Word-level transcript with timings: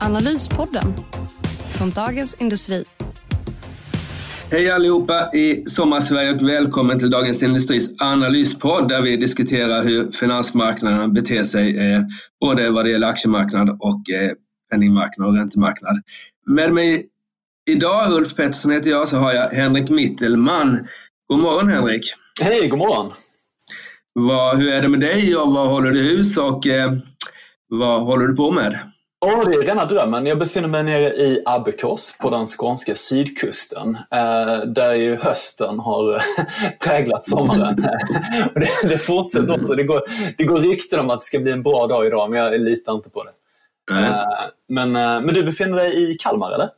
Analyspodden 0.00 0.94
från 1.78 1.90
Dagens 1.90 2.34
Industri. 2.34 2.84
Hej 4.50 4.70
allihopa 4.70 5.32
i 5.34 5.64
Sommarsverige 5.66 6.34
och 6.34 6.48
välkommen 6.48 6.98
till 6.98 7.10
Dagens 7.10 7.42
Industris 7.42 7.90
analyspodd 7.98 8.88
där 8.88 9.02
vi 9.02 9.16
diskuterar 9.16 9.82
hur 9.82 10.10
finansmarknaden 10.10 11.12
beter 11.12 11.44
sig 11.44 11.92
eh, 11.92 12.02
både 12.40 12.70
vad 12.70 12.84
det 12.84 12.90
gäller 12.90 13.06
aktiemarknad 13.06 13.70
och 13.70 14.10
eh, 14.10 14.32
penningmarknad 14.70 15.28
och 15.28 15.34
räntemarknad. 15.34 16.02
Med 16.46 16.72
mig 16.72 17.06
idag, 17.70 18.12
Ulf 18.12 18.34
Pettersson 18.34 18.72
heter 18.72 18.90
jag, 18.90 19.08
så 19.08 19.16
har 19.16 19.32
jag 19.32 19.50
Henrik 19.50 19.90
Mittelman. 19.90 20.86
God 21.28 21.38
morgon 21.38 21.68
Henrik! 21.68 22.02
Hej, 22.42 22.68
god 22.68 22.78
morgon! 22.78 23.12
Vad, 24.12 24.58
hur 24.58 24.72
är 24.72 24.82
det 24.82 24.88
med 24.88 25.00
dig 25.00 25.36
och 25.36 25.52
vad 25.52 25.68
håller 25.68 25.90
du 25.90 26.02
hus 26.02 26.36
och 26.36 26.66
eh, 26.66 26.92
vad 27.68 28.02
håller 28.02 28.26
du 28.26 28.36
på 28.36 28.50
med? 28.50 28.78
Ja, 29.20 29.44
det 29.44 29.54
är 29.54 29.62
rena 29.62 29.84
drömmen. 29.84 30.26
Jag 30.26 30.38
befinner 30.38 30.68
mig 30.68 30.82
nere 30.82 31.08
i 31.08 31.42
Abbekås 31.44 32.18
på 32.22 32.30
den 32.30 32.46
skånska 32.46 32.94
sydkusten. 32.94 33.98
Eh, 34.10 34.66
där 34.66 34.94
ju 34.94 35.16
hösten 35.16 35.78
har 35.78 36.22
präglat 36.84 37.26
sommaren. 37.26 37.76
det, 38.54 38.88
det 38.88 38.98
fortsätter 38.98 39.60
också. 39.60 39.74
Det 39.74 39.82
går, 39.82 40.02
det 40.36 40.44
går 40.44 40.58
rykten 40.58 41.00
om 41.00 41.10
att 41.10 41.20
det 41.20 41.24
ska 41.24 41.38
bli 41.38 41.52
en 41.52 41.62
bra 41.62 41.86
dag 41.86 42.06
idag, 42.06 42.30
men 42.30 42.38
jag 42.38 42.60
litar 42.60 42.94
inte 42.94 43.10
på 43.10 43.24
det. 43.24 43.30
Mm. 43.94 44.12
Men, 44.68 44.96
eh, 44.96 45.20
men 45.24 45.34
du 45.34 45.44
befinner 45.44 45.76
dig 45.76 46.10
i 46.10 46.14
Kalmar, 46.14 46.52
eller? 46.52 46.68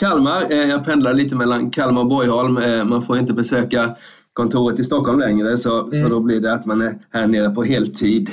Kalmar. 0.00 0.52
Jag 0.52 0.84
pendlar 0.84 1.14
lite 1.14 1.36
mellan 1.36 1.70
Kalmar 1.70 2.00
och 2.00 2.08
Borgholm. 2.08 2.88
Man 2.88 3.02
får 3.02 3.18
inte 3.18 3.34
besöka 3.34 3.96
kontoret 4.32 4.80
i 4.80 4.84
Stockholm 4.84 5.20
längre, 5.20 5.56
så, 5.56 5.80
mm. 5.80 5.92
så 5.92 6.08
då 6.08 6.20
blir 6.20 6.40
det 6.40 6.52
att 6.52 6.66
man 6.66 6.82
är 6.82 6.98
här 7.12 7.26
nere 7.26 7.50
på 7.50 7.62
heltid. 7.62 8.30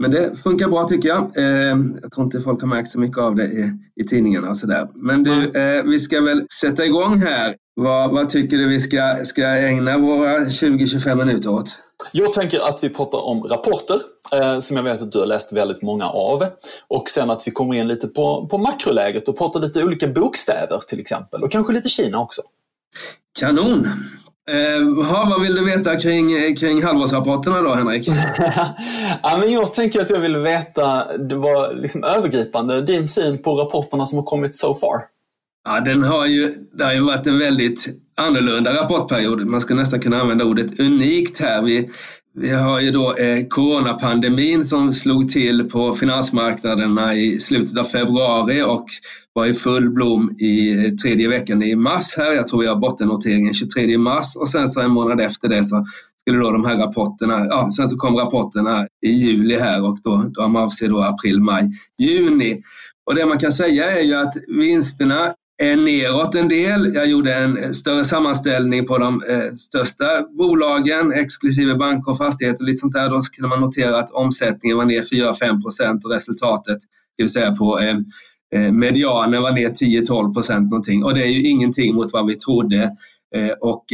Men 0.00 0.10
det 0.10 0.42
funkar 0.42 0.68
bra 0.68 0.84
tycker 0.84 1.08
jag. 1.08 1.36
Eh, 1.36 1.76
jag 2.02 2.12
tror 2.12 2.24
inte 2.24 2.40
folk 2.40 2.60
har 2.60 2.68
märkt 2.68 2.90
så 2.90 3.00
mycket 3.00 3.18
av 3.18 3.34
det 3.34 3.44
i, 3.44 3.72
i 3.96 4.04
tidningarna 4.04 4.50
och 4.50 4.56
sådär. 4.56 4.88
Men 4.94 5.22
du, 5.22 5.50
eh, 5.50 5.84
vi 5.84 5.98
ska 5.98 6.20
väl 6.20 6.46
sätta 6.60 6.84
igång 6.84 7.18
här. 7.18 7.54
Vad, 7.74 8.10
vad 8.10 8.28
tycker 8.28 8.56
du 8.56 8.68
vi 8.68 8.80
ska, 8.80 9.18
ska 9.24 9.42
ägna 9.42 9.98
våra 9.98 10.38
20-25 10.38 11.14
minuter 11.14 11.50
åt? 11.50 11.78
Jag 12.12 12.32
tänker 12.32 12.60
att 12.60 12.84
vi 12.84 12.88
pratar 12.88 13.18
om 13.18 13.42
rapporter 13.42 14.00
eh, 14.32 14.58
som 14.58 14.76
jag 14.76 14.84
vet 14.84 15.02
att 15.02 15.12
du 15.12 15.18
har 15.18 15.26
läst 15.26 15.52
väldigt 15.52 15.82
många 15.82 16.06
av. 16.06 16.44
Och 16.88 17.10
sen 17.10 17.30
att 17.30 17.46
vi 17.46 17.50
kommer 17.50 17.74
in 17.74 17.88
lite 17.88 18.08
på, 18.08 18.46
på 18.50 18.58
makroläget 18.58 19.28
och 19.28 19.38
pratar 19.38 19.60
lite 19.60 19.84
olika 19.84 20.08
bokstäver 20.08 20.78
till 20.88 21.00
exempel. 21.00 21.42
Och 21.42 21.52
kanske 21.52 21.72
lite 21.72 21.88
Kina 21.88 22.20
också. 22.20 22.42
Kanon! 23.38 23.86
Eh, 24.50 24.82
vad 25.12 25.40
vill 25.42 25.54
du 25.54 25.64
veta 25.64 25.96
kring, 25.98 26.56
kring 26.56 26.82
halvårsrapporterna 26.82 27.60
då, 27.60 27.74
Henrik? 27.74 28.08
ja, 29.22 29.38
men 29.40 29.52
jag 29.52 29.74
tänker 29.74 30.00
att 30.00 30.10
jag 30.10 30.20
vill 30.20 30.36
veta, 30.36 31.16
det 31.16 31.34
var 31.34 31.74
liksom 31.74 32.04
övergripande, 32.04 32.82
din 32.82 33.06
syn 33.06 33.38
på 33.38 33.54
rapporterna 33.54 34.06
som 34.06 34.18
har 34.18 34.26
kommit 34.26 34.56
so 34.56 34.74
far. 34.74 34.96
Ja, 35.64 35.80
den 35.80 36.02
har 36.02 36.26
ju, 36.26 36.54
det 36.72 36.84
har 36.84 36.92
ju 36.92 37.00
varit 37.00 37.26
en 37.26 37.38
väldigt 37.38 37.88
annorlunda 38.16 38.74
rapportperiod. 38.74 39.46
Man 39.46 39.60
ska 39.60 39.74
nästan 39.74 40.00
kunna 40.00 40.20
använda 40.20 40.44
ordet 40.44 40.80
unikt 40.80 41.40
här. 41.40 41.62
Vi, 41.62 41.90
vi 42.34 42.50
har 42.50 42.80
ju 42.80 42.90
då 42.90 43.14
eh, 43.14 43.46
coronapandemin 43.48 44.64
som 44.64 44.92
slog 44.92 45.28
till 45.28 45.68
på 45.68 45.92
finansmarknaderna 45.92 47.14
i 47.14 47.40
slutet 47.40 47.78
av 47.78 47.84
februari 47.84 48.62
och 48.62 48.86
var 49.32 49.46
i 49.46 49.54
full 49.54 49.90
blom 49.90 50.36
i 50.38 50.84
eh, 50.86 50.92
tredje 50.92 51.28
veckan 51.28 51.62
i 51.62 51.74
mars 51.76 52.16
här. 52.16 52.32
Jag 52.32 52.48
tror 52.48 52.60
vi 52.60 52.66
har 52.66 52.76
bottennoteringen 52.76 53.54
23 53.54 53.98
mars 53.98 54.36
och 54.36 54.48
sen 54.48 54.68
så 54.68 54.80
en 54.80 54.90
månad 54.90 55.20
efter 55.20 55.48
det 55.48 55.64
så 55.64 55.86
skulle 56.20 56.38
då 56.38 56.50
de 56.50 56.64
här 56.64 56.76
rapporterna, 56.76 57.46
ja 57.46 57.70
sen 57.76 57.88
så 57.88 57.96
kom 57.96 58.16
rapporterna 58.16 58.86
i 59.06 59.10
juli 59.10 59.58
här 59.58 59.84
och 59.84 59.98
då, 60.04 60.30
de 60.34 60.56
avser 60.56 60.88
då 60.88 61.02
april, 61.02 61.40
maj, 61.40 61.70
juni. 61.98 62.62
Och 63.06 63.14
det 63.14 63.26
man 63.26 63.38
kan 63.38 63.52
säga 63.52 63.90
är 63.98 64.02
ju 64.02 64.14
att 64.14 64.34
vinsterna 64.48 65.34
Eh, 65.62 65.76
neråt 65.76 66.34
en 66.34 66.48
del. 66.48 66.94
Jag 66.94 67.06
gjorde 67.06 67.34
en 67.34 67.58
eh, 67.58 67.70
större 67.70 68.04
sammanställning 68.04 68.86
på 68.86 68.98
de 68.98 69.22
eh, 69.28 69.54
största 69.54 70.22
bolagen, 70.38 71.12
exklusive 71.12 71.74
banker 71.74 72.10
och 72.10 72.18
fastigheter 72.18 72.62
och 72.64 72.68
lite 72.68 72.80
sånt 72.80 72.92
där. 72.92 73.08
Då 73.08 73.20
kunde 73.20 73.48
man 73.48 73.60
notera 73.60 73.98
att 73.98 74.10
omsättningen 74.10 74.78
var 74.78 74.84
ner 74.84 75.02
4-5 75.02 75.62
procent 75.62 76.04
och 76.04 76.12
resultatet, 76.12 76.78
det 77.16 77.22
vill 77.22 77.32
säga 77.32 77.54
på 77.54 77.80
medianen 78.72 79.42
var 79.42 79.52
ner 79.52 79.68
10-12 79.68 80.34
procent 80.34 80.70
någonting. 80.70 81.04
Och 81.04 81.14
det 81.14 81.22
är 81.22 81.28
ju 81.28 81.42
ingenting 81.48 81.94
mot 81.94 82.12
vad 82.12 82.26
vi 82.26 82.36
trodde. 82.36 82.96
Och 83.60 83.84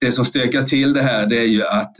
det 0.00 0.12
som 0.12 0.24
stökar 0.24 0.62
till 0.62 0.92
det 0.92 1.02
här 1.02 1.26
det 1.26 1.38
är 1.38 1.46
ju 1.46 1.66
att 1.66 1.96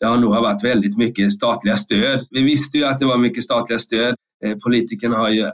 det 0.00 0.06
har 0.06 0.16
nog 0.16 0.30
varit 0.30 0.64
väldigt 0.64 0.96
mycket 0.96 1.32
statliga 1.32 1.76
stöd. 1.76 2.20
Vi 2.30 2.42
visste 2.42 2.78
ju 2.78 2.84
att 2.84 2.98
det 2.98 3.06
var 3.06 3.16
mycket 3.16 3.44
statliga 3.44 3.78
stöd. 3.78 4.14
Politikerna 4.64 5.16
har 5.16 5.30
ju 5.30 5.50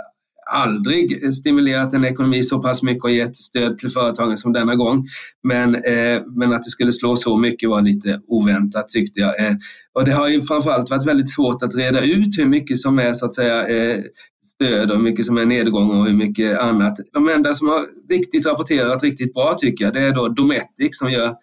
aldrig 0.51 1.35
stimulerat 1.35 1.93
en 1.93 2.05
ekonomi 2.05 2.43
så 2.43 2.63
pass 2.63 2.83
mycket 2.83 3.05
och 3.05 3.11
gett 3.11 3.37
stöd 3.37 3.79
till 3.79 3.91
företagen 3.91 4.37
som 4.37 4.53
denna 4.53 4.75
gång. 4.75 5.07
Men, 5.43 5.75
eh, 5.75 6.23
men 6.27 6.53
att 6.53 6.63
det 6.63 6.71
skulle 6.71 6.93
slå 6.93 7.17
så 7.17 7.37
mycket 7.37 7.69
var 7.69 7.83
lite 7.83 8.21
oväntat 8.27 8.89
tyckte 8.89 9.21
jag. 9.21 9.47
Eh, 9.47 9.55
och 9.93 10.05
det 10.05 10.13
har 10.13 10.29
ju 10.29 10.41
framförallt 10.41 10.91
varit 10.91 11.07
väldigt 11.07 11.31
svårt 11.31 11.63
att 11.63 11.75
reda 11.75 12.01
ut 12.01 12.39
hur 12.39 12.47
mycket 12.47 12.79
som 12.79 12.99
är 12.99 13.13
så 13.15 13.27
att 13.27 13.35
säga 13.35 13.69
eh, 13.69 14.01
stöd 14.47 14.91
och 14.91 14.97
hur 14.97 15.03
mycket 15.03 15.27
som 15.27 15.39
är 15.39 15.47
nedgång 15.47 15.91
och 15.91 16.07
hur 16.07 16.17
mycket 16.17 16.59
annat. 16.59 16.99
De 17.13 17.29
enda 17.29 17.55
som 17.55 17.69
har 17.69 17.87
riktigt 18.11 18.47
rapporterat 18.47 19.03
riktigt 19.03 19.35
bra 19.35 19.55
tycker 19.59 19.85
jag 19.85 19.95
det 19.95 20.01
är 20.01 20.15
då 20.15 20.29
Dometic 20.29 20.99
som 20.99 21.11
gör 21.11 21.35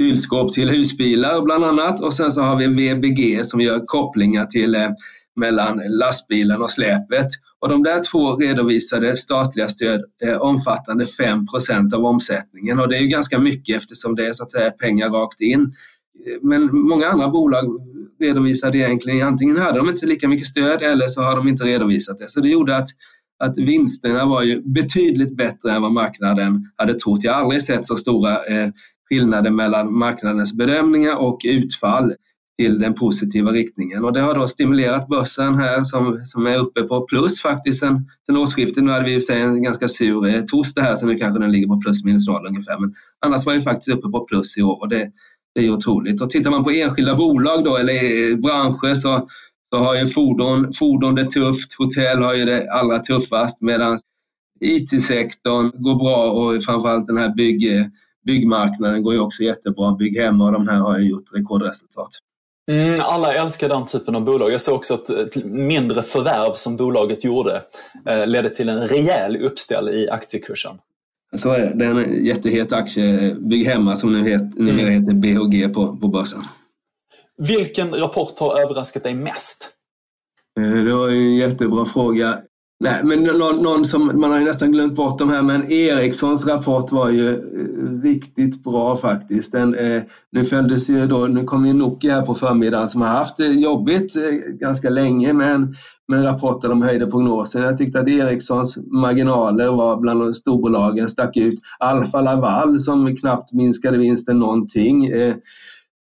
kylskåp 0.00 0.52
till 0.52 0.70
husbilar 0.70 1.42
bland 1.42 1.64
annat 1.64 2.00
och 2.00 2.14
sen 2.14 2.32
så 2.32 2.40
har 2.40 2.56
vi 2.56 2.66
VBG 2.66 3.44
som 3.44 3.60
gör 3.60 3.86
kopplingar 3.86 4.46
till 4.46 4.74
eh, 4.74 4.88
mellan 5.38 5.82
lastbilen 5.88 6.62
och 6.62 6.70
släpet. 6.70 7.28
Och 7.60 7.68
de 7.68 7.82
där 7.82 8.02
två 8.02 8.36
redovisade 8.36 9.16
statliga 9.16 9.68
stöd 9.68 10.04
eh, 10.22 10.36
omfattande 10.36 11.04
5% 11.04 11.94
av 11.94 12.04
omsättningen 12.04 12.80
och 12.80 12.88
det 12.88 12.96
är 12.96 13.00
ju 13.00 13.08
ganska 13.08 13.38
mycket 13.38 13.76
eftersom 13.76 14.14
det 14.14 14.26
är 14.26 14.32
så 14.32 14.42
att 14.42 14.50
säga 14.50 14.70
pengar 14.70 15.08
rakt 15.08 15.40
in. 15.40 15.72
Men 16.42 16.68
många 16.72 17.08
andra 17.08 17.28
bolag 17.28 17.64
redovisade 18.20 18.78
egentligen 18.78 19.26
antingen 19.26 19.56
hade 19.56 19.78
de 19.78 19.88
inte 19.88 20.06
lika 20.06 20.28
mycket 20.28 20.46
stöd 20.46 20.82
eller 20.82 21.06
så 21.06 21.22
har 21.22 21.36
de 21.36 21.48
inte 21.48 21.64
redovisat 21.64 22.18
det. 22.18 22.30
Så 22.30 22.40
det 22.40 22.48
gjorde 22.48 22.76
att, 22.76 22.88
att 23.38 23.58
vinsterna 23.58 24.26
var 24.26 24.42
ju 24.42 24.62
betydligt 24.62 25.36
bättre 25.36 25.72
än 25.72 25.82
vad 25.82 25.92
marknaden 25.92 26.70
hade 26.76 26.94
trott. 26.94 27.24
Jag 27.24 27.32
har 27.32 27.40
aldrig 27.40 27.62
sett 27.62 27.86
så 27.86 27.96
stora 27.96 28.44
eh, 28.44 28.70
skillnader 29.08 29.50
mellan 29.50 29.98
marknadens 29.98 30.52
bedömningar 30.52 31.16
och 31.16 31.40
utfall 31.44 32.14
till 32.58 32.78
den 32.78 32.94
positiva 32.94 33.50
riktningen. 33.50 34.04
Och 34.04 34.12
det 34.12 34.20
har 34.20 34.34
då 34.34 34.48
stimulerat 34.48 35.08
börsen 35.08 35.54
här 35.54 35.84
som, 35.84 36.20
som 36.24 36.46
är 36.46 36.58
uppe 36.58 36.82
på 36.82 37.06
plus 37.06 37.40
faktiskt 37.42 37.80
sen, 37.80 38.10
sen 38.26 38.36
årsskiftet. 38.36 38.84
Nu 38.84 38.90
hade 38.90 39.04
vi 39.04 39.14
i 39.14 39.20
sig 39.20 39.40
en 39.40 39.62
ganska 39.62 39.88
sur 39.88 40.26
eh, 40.26 40.44
torsdag 40.44 40.82
här 40.82 40.96
så 40.96 41.06
nu 41.06 41.14
kanske 41.14 41.42
den 41.42 41.52
ligger 41.52 41.66
på 41.66 41.80
plus 41.80 42.04
minus 42.04 42.28
noll 42.28 42.46
ungefär. 42.46 42.80
Men 42.80 42.94
annars 43.26 43.46
var 43.46 43.54
vi 43.54 43.60
faktiskt 43.60 43.88
uppe 43.88 44.08
på 44.08 44.24
plus 44.24 44.58
i 44.58 44.62
år 44.62 44.80
och 44.80 44.88
det, 44.88 45.10
det 45.54 45.66
är 45.66 45.70
otroligt. 45.70 46.22
Och 46.22 46.30
tittar 46.30 46.50
man 46.50 46.64
på 46.64 46.70
enskilda 46.70 47.14
bolag 47.14 47.64
då 47.64 47.76
eller 47.76 48.30
eh, 48.30 48.36
branscher 48.36 48.94
så, 48.94 49.28
så 49.70 49.78
har 49.78 49.94
ju 49.94 50.06
fordon, 50.06 50.72
fordon 50.72 51.14
det 51.14 51.30
tufft, 51.30 51.74
hotell 51.78 52.22
har 52.22 52.34
ju 52.34 52.44
det 52.44 52.70
allra 52.72 52.98
tuffast 52.98 53.60
medan 53.60 53.98
IT-sektorn 54.60 55.82
går 55.82 55.94
bra 55.94 56.30
och 56.30 56.62
framförallt 56.62 57.06
den 57.06 57.18
här 57.18 57.34
bygg, 57.34 57.76
eh, 57.76 57.86
byggmarknaden 58.26 59.02
går 59.02 59.14
ju 59.14 59.20
också 59.20 59.42
jättebra. 59.42 59.94
Bygghemma 59.94 60.44
och 60.44 60.52
de 60.52 60.68
här 60.68 60.78
har 60.78 60.98
ju 60.98 61.08
gjort 61.08 61.34
rekordresultat. 61.34 62.10
Mm, 62.68 63.00
alla 63.02 63.34
älskar 63.34 63.68
den 63.68 63.86
typen 63.86 64.14
av 64.14 64.24
bolag. 64.24 64.52
Jag 64.52 64.60
såg 64.60 64.74
också 64.74 64.94
att 64.94 65.10
ett 65.10 65.44
mindre 65.44 66.02
förvärv 66.02 66.52
som 66.52 66.76
bolaget 66.76 67.24
gjorde 67.24 67.62
eh, 68.06 68.26
ledde 68.26 68.50
till 68.50 68.68
en 68.68 68.88
rejäl 68.88 69.36
uppställ 69.36 69.88
i 69.88 70.10
aktiekursen. 70.10 70.78
Så 71.36 71.52
är 71.52 71.58
det. 71.58 71.72
Det 71.74 71.84
är 71.84 71.90
en 71.90 72.24
jättehet 72.24 72.72
aktie, 72.72 73.34
Bygghemma, 73.34 73.96
som 73.96 74.12
nu 74.12 74.30
het, 74.30 74.58
numera 74.58 74.90
heter 74.90 75.12
BHG 75.12 75.74
på, 75.74 75.96
på 75.96 76.08
börsen. 76.08 76.44
Vilken 77.38 77.94
rapport 77.94 78.38
har 78.38 78.60
överraskat 78.60 79.02
dig 79.02 79.14
mest? 79.14 79.70
Eh, 80.60 80.84
det 80.84 80.92
var 80.92 81.08
en 81.08 81.36
jättebra 81.36 81.84
fråga. 81.84 82.38
Nej, 82.80 83.04
men 83.04 83.22
någon, 83.24 83.62
någon, 83.62 83.84
som 83.84 84.20
man 84.20 84.30
har 84.30 84.38
ju 84.38 84.44
nästan 84.44 84.72
glömt 84.72 84.94
bort 84.94 85.18
de 85.18 85.30
här, 85.30 85.42
men 85.42 85.72
Ericssons 85.72 86.46
rapport 86.46 86.92
var 86.92 87.10
ju 87.10 87.28
eh, 87.28 88.02
riktigt 88.02 88.64
bra 88.64 88.96
faktiskt. 88.96 89.52
Den, 89.52 89.74
eh, 89.74 90.02
nu 90.32 90.44
följdes 90.44 90.90
ju 90.90 91.06
då, 91.06 91.26
nu 91.26 91.44
kom 91.44 91.66
ju 91.66 91.72
Nokia 91.72 92.14
här 92.14 92.22
på 92.22 92.34
förmiddagen 92.34 92.88
som 92.88 93.00
har 93.00 93.08
haft 93.08 93.36
det 93.36 93.46
jobbigt 93.46 94.16
eh, 94.16 94.22
ganska 94.60 94.90
länge 94.90 95.32
med 95.32 95.54
en, 95.54 95.74
med 96.08 96.18
en 96.18 96.24
rapport 96.24 96.62
där 96.62 96.68
de 96.68 96.82
höjde 96.82 97.06
prognosen. 97.06 97.62
Jag 97.62 97.76
tyckte 97.76 98.00
att 98.00 98.08
Ericssons 98.08 98.76
marginaler 98.76 99.68
var 99.68 99.96
bland 99.96 100.36
storbolagen 100.36 101.08
stack 101.08 101.36
ut. 101.36 101.60
Alfa 101.78 102.20
Laval 102.20 102.78
som 102.78 103.16
knappt 103.16 103.52
minskade 103.52 103.98
vinsten 103.98 104.38
någonting. 104.38 105.06
Eh, 105.06 105.34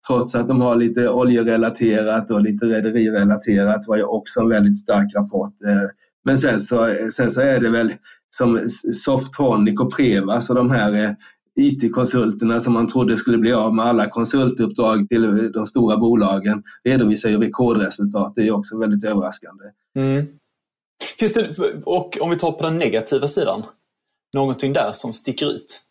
trots 0.08 0.34
att 0.34 0.48
de 0.48 0.60
har 0.60 0.76
lite 0.76 1.08
oljerelaterat 1.08 2.30
och 2.30 2.40
lite 2.40 2.66
rederirelaterat 2.66 3.84
var 3.86 3.96
ju 3.96 4.02
också 4.02 4.40
en 4.40 4.48
väldigt 4.48 4.78
stark 4.78 5.14
rapport. 5.14 5.54
Eh, 5.66 5.88
men 6.24 6.38
sen 6.38 6.60
så, 6.60 6.96
sen 7.12 7.30
så 7.30 7.40
är 7.40 7.60
det 7.60 7.70
väl 7.70 7.92
som 8.36 8.68
Softronic 8.92 9.80
och 9.80 9.96
Prevas 9.96 10.50
och 10.50 10.56
de 10.56 10.70
här 10.70 11.04
eh, 11.04 11.10
IT-konsulterna 11.60 12.60
som 12.60 12.72
man 12.72 12.88
trodde 12.88 13.16
skulle 13.16 13.38
bli 13.38 13.52
av 13.52 13.74
med 13.74 13.84
alla 13.84 14.08
konsultuppdrag 14.08 15.08
till 15.08 15.52
de 15.52 15.66
stora 15.66 15.96
bolagen 15.96 16.62
redovisar 16.84 17.30
ju 17.30 17.38
rekordresultat. 17.38 18.32
Det 18.34 18.42
är 18.42 18.50
också 18.50 18.78
väldigt 18.78 19.04
överraskande. 19.04 19.64
Mm. 19.96 20.26
Finns 21.18 21.32
det, 21.32 21.58
och 21.84 22.18
om 22.20 22.30
vi 22.30 22.36
tar 22.36 22.52
på 22.52 22.64
den 22.64 22.78
negativa 22.78 23.26
sidan, 23.26 23.62
någonting 24.34 24.72
där 24.72 24.92
som 24.92 25.12
sticker 25.12 25.46
ut? 25.46 25.82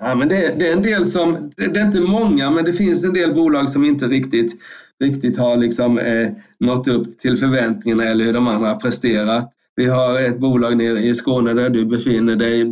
Ja, 0.00 0.14
men 0.14 0.28
det, 0.28 0.54
det, 0.58 0.68
är 0.68 0.72
en 0.72 0.82
del 0.82 1.04
som, 1.04 1.52
det 1.56 1.80
är 1.80 1.84
inte 1.84 2.00
många, 2.00 2.50
men 2.50 2.64
det 2.64 2.72
finns 2.72 3.04
en 3.04 3.12
del 3.12 3.34
bolag 3.34 3.68
som 3.68 3.84
inte 3.84 4.06
riktigt, 4.06 4.52
riktigt 5.00 5.38
har 5.38 5.56
liksom, 5.56 5.98
eh, 5.98 6.28
nått 6.60 6.88
upp 6.88 7.18
till 7.18 7.36
förväntningarna 7.36 8.04
eller 8.04 8.24
hur 8.24 8.32
de 8.32 8.48
andra 8.48 8.68
har 8.68 8.76
presterat. 8.76 9.50
Vi 9.76 9.86
har 9.86 10.20
ett 10.20 10.38
bolag 10.38 10.76
nere 10.76 11.02
i 11.02 11.14
Skåne 11.14 11.54
där 11.54 11.70
du 11.70 11.86
befinner 11.86 12.36
dig, 12.36 12.64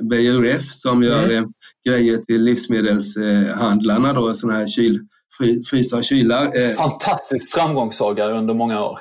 Beijer 0.00 0.40
Ref, 0.40 0.62
som 0.62 1.02
gör 1.02 1.24
mm. 1.24 1.36
Eh, 1.36 1.50
grejer 1.86 2.18
till 2.18 2.42
livsmedelshandlarna, 2.42 4.12
då, 4.12 4.34
sådana 4.34 4.58
här 4.58 4.66
kyl, 4.66 5.00
frysa 5.70 5.96
och 5.96 6.04
kylar. 6.04 6.62
Eh, 6.62 6.68
Fantastisk 6.68 7.54
framgångssaga 7.54 8.26
under 8.26 8.54
många 8.54 8.84
år 8.84 8.98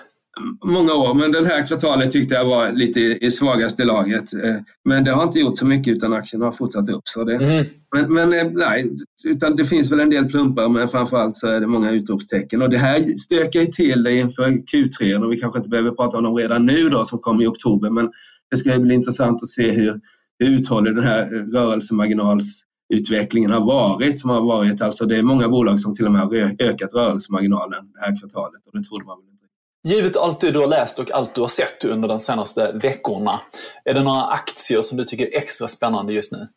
många 0.65 0.94
år, 0.94 1.13
men 1.13 1.31
den 1.31 1.45
här 1.45 1.65
kvartalet 1.65 2.12
tyckte 2.12 2.36
jag 2.36 2.45
var 2.45 2.71
lite 2.71 3.00
i 3.00 3.31
svagaste 3.31 3.86
laget. 3.86 4.33
Eh, 4.33 4.56
men 4.86 5.03
det 5.03 5.12
har 5.12 5.24
inte 5.24 5.39
gjort 5.39 5.57
så 5.57 5.65
mycket 5.65 5.97
utan 5.97 6.13
aktien 6.13 6.41
har 6.41 6.51
fortsatt 6.51 6.89
upp. 6.89 7.01
Så 7.03 7.24
det, 7.24 7.36
mm. 7.36 7.65
Men, 7.95 8.13
men 8.13 8.33
eh, 8.33 8.51
nej, 8.51 8.91
utan 9.25 9.56
det 9.56 9.65
finns 9.65 9.91
väl 9.91 10.00
en 10.00 10.09
del 10.09 10.25
plumpar 10.25 10.69
men 10.69 10.88
framförallt 10.88 11.36
så 11.36 11.47
är 11.47 11.59
det 11.59 11.68
många 11.68 11.91
utropstecken. 11.91 12.62
Och 12.62 12.69
det 12.69 12.77
här 12.77 13.18
stökar 13.18 13.59
ju 13.59 13.65
till 13.65 14.07
inför 14.07 14.47
Q3 14.47 15.24
och 15.24 15.31
vi 15.31 15.38
kanske 15.38 15.59
inte 15.59 15.69
behöver 15.69 15.91
prata 15.91 16.18
om 16.18 16.24
dem 16.24 16.36
redan 16.36 16.65
nu 16.65 16.89
då 16.89 17.06
som 17.06 17.19
kommer 17.19 17.44
i 17.44 17.47
oktober 17.47 17.89
men 17.89 18.12
det 18.51 18.57
ska 18.57 18.80
bli 18.80 18.95
intressant 18.95 19.44
att 19.44 19.50
se 19.50 19.71
hur, 19.71 20.00
hur 20.39 20.50
uthållig 20.50 20.95
den 20.95 21.03
här 21.03 21.25
rörelsemarginalsutvecklingen 21.53 23.51
har 23.51 23.65
varit. 23.65 24.19
Som 24.19 24.30
har 24.30 24.42
varit 24.42 24.81
alltså 24.81 25.06
det 25.06 25.18
är 25.18 25.24
många 25.24 25.50
bolag 25.50 25.80
som 25.80 25.95
till 25.95 26.06
och 26.06 26.12
med 26.12 26.21
har 26.21 26.56
ökat 26.59 26.94
rörelsemarginalen 26.94 27.92
det 27.94 28.00
här 28.00 28.19
kvartalet 28.19 28.68
och 28.68 28.80
det 28.80 28.83
trodde 28.83 29.06
man 29.06 29.18
väl 29.18 29.38
Givet 29.87 30.17
allt 30.17 30.41
det 30.41 30.51
du 30.51 30.59
har 30.59 30.67
läst 30.67 30.99
och 30.99 31.11
allt 31.11 31.35
du 31.35 31.41
har 31.41 31.47
sett 31.47 31.85
under 31.85 32.07
de 32.07 32.19
senaste 32.19 32.71
veckorna, 32.71 33.39
är 33.85 33.93
det 33.93 34.03
några 34.03 34.25
aktier 34.25 34.81
som 34.81 34.97
du 34.97 35.05
tycker 35.05 35.25
är 35.25 35.37
extra 35.37 35.67
spännande 35.67 36.13
just 36.13 36.31
nu? 36.31 36.47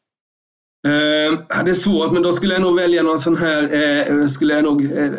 Eh, 0.86 1.62
det 1.64 1.70
är 1.70 1.74
svårt, 1.74 2.12
men 2.12 2.22
då 2.22 2.32
skulle 2.32 2.54
jag 2.54 2.62
nog 2.62 2.80
välja 2.80 3.02
någon 3.02 3.18
sån 3.18 3.36
här, 3.36 3.72
eh, 3.72 4.26
skulle 4.26 4.54
jag 4.54 4.64
nog 4.64 4.84
eh, 4.84 5.10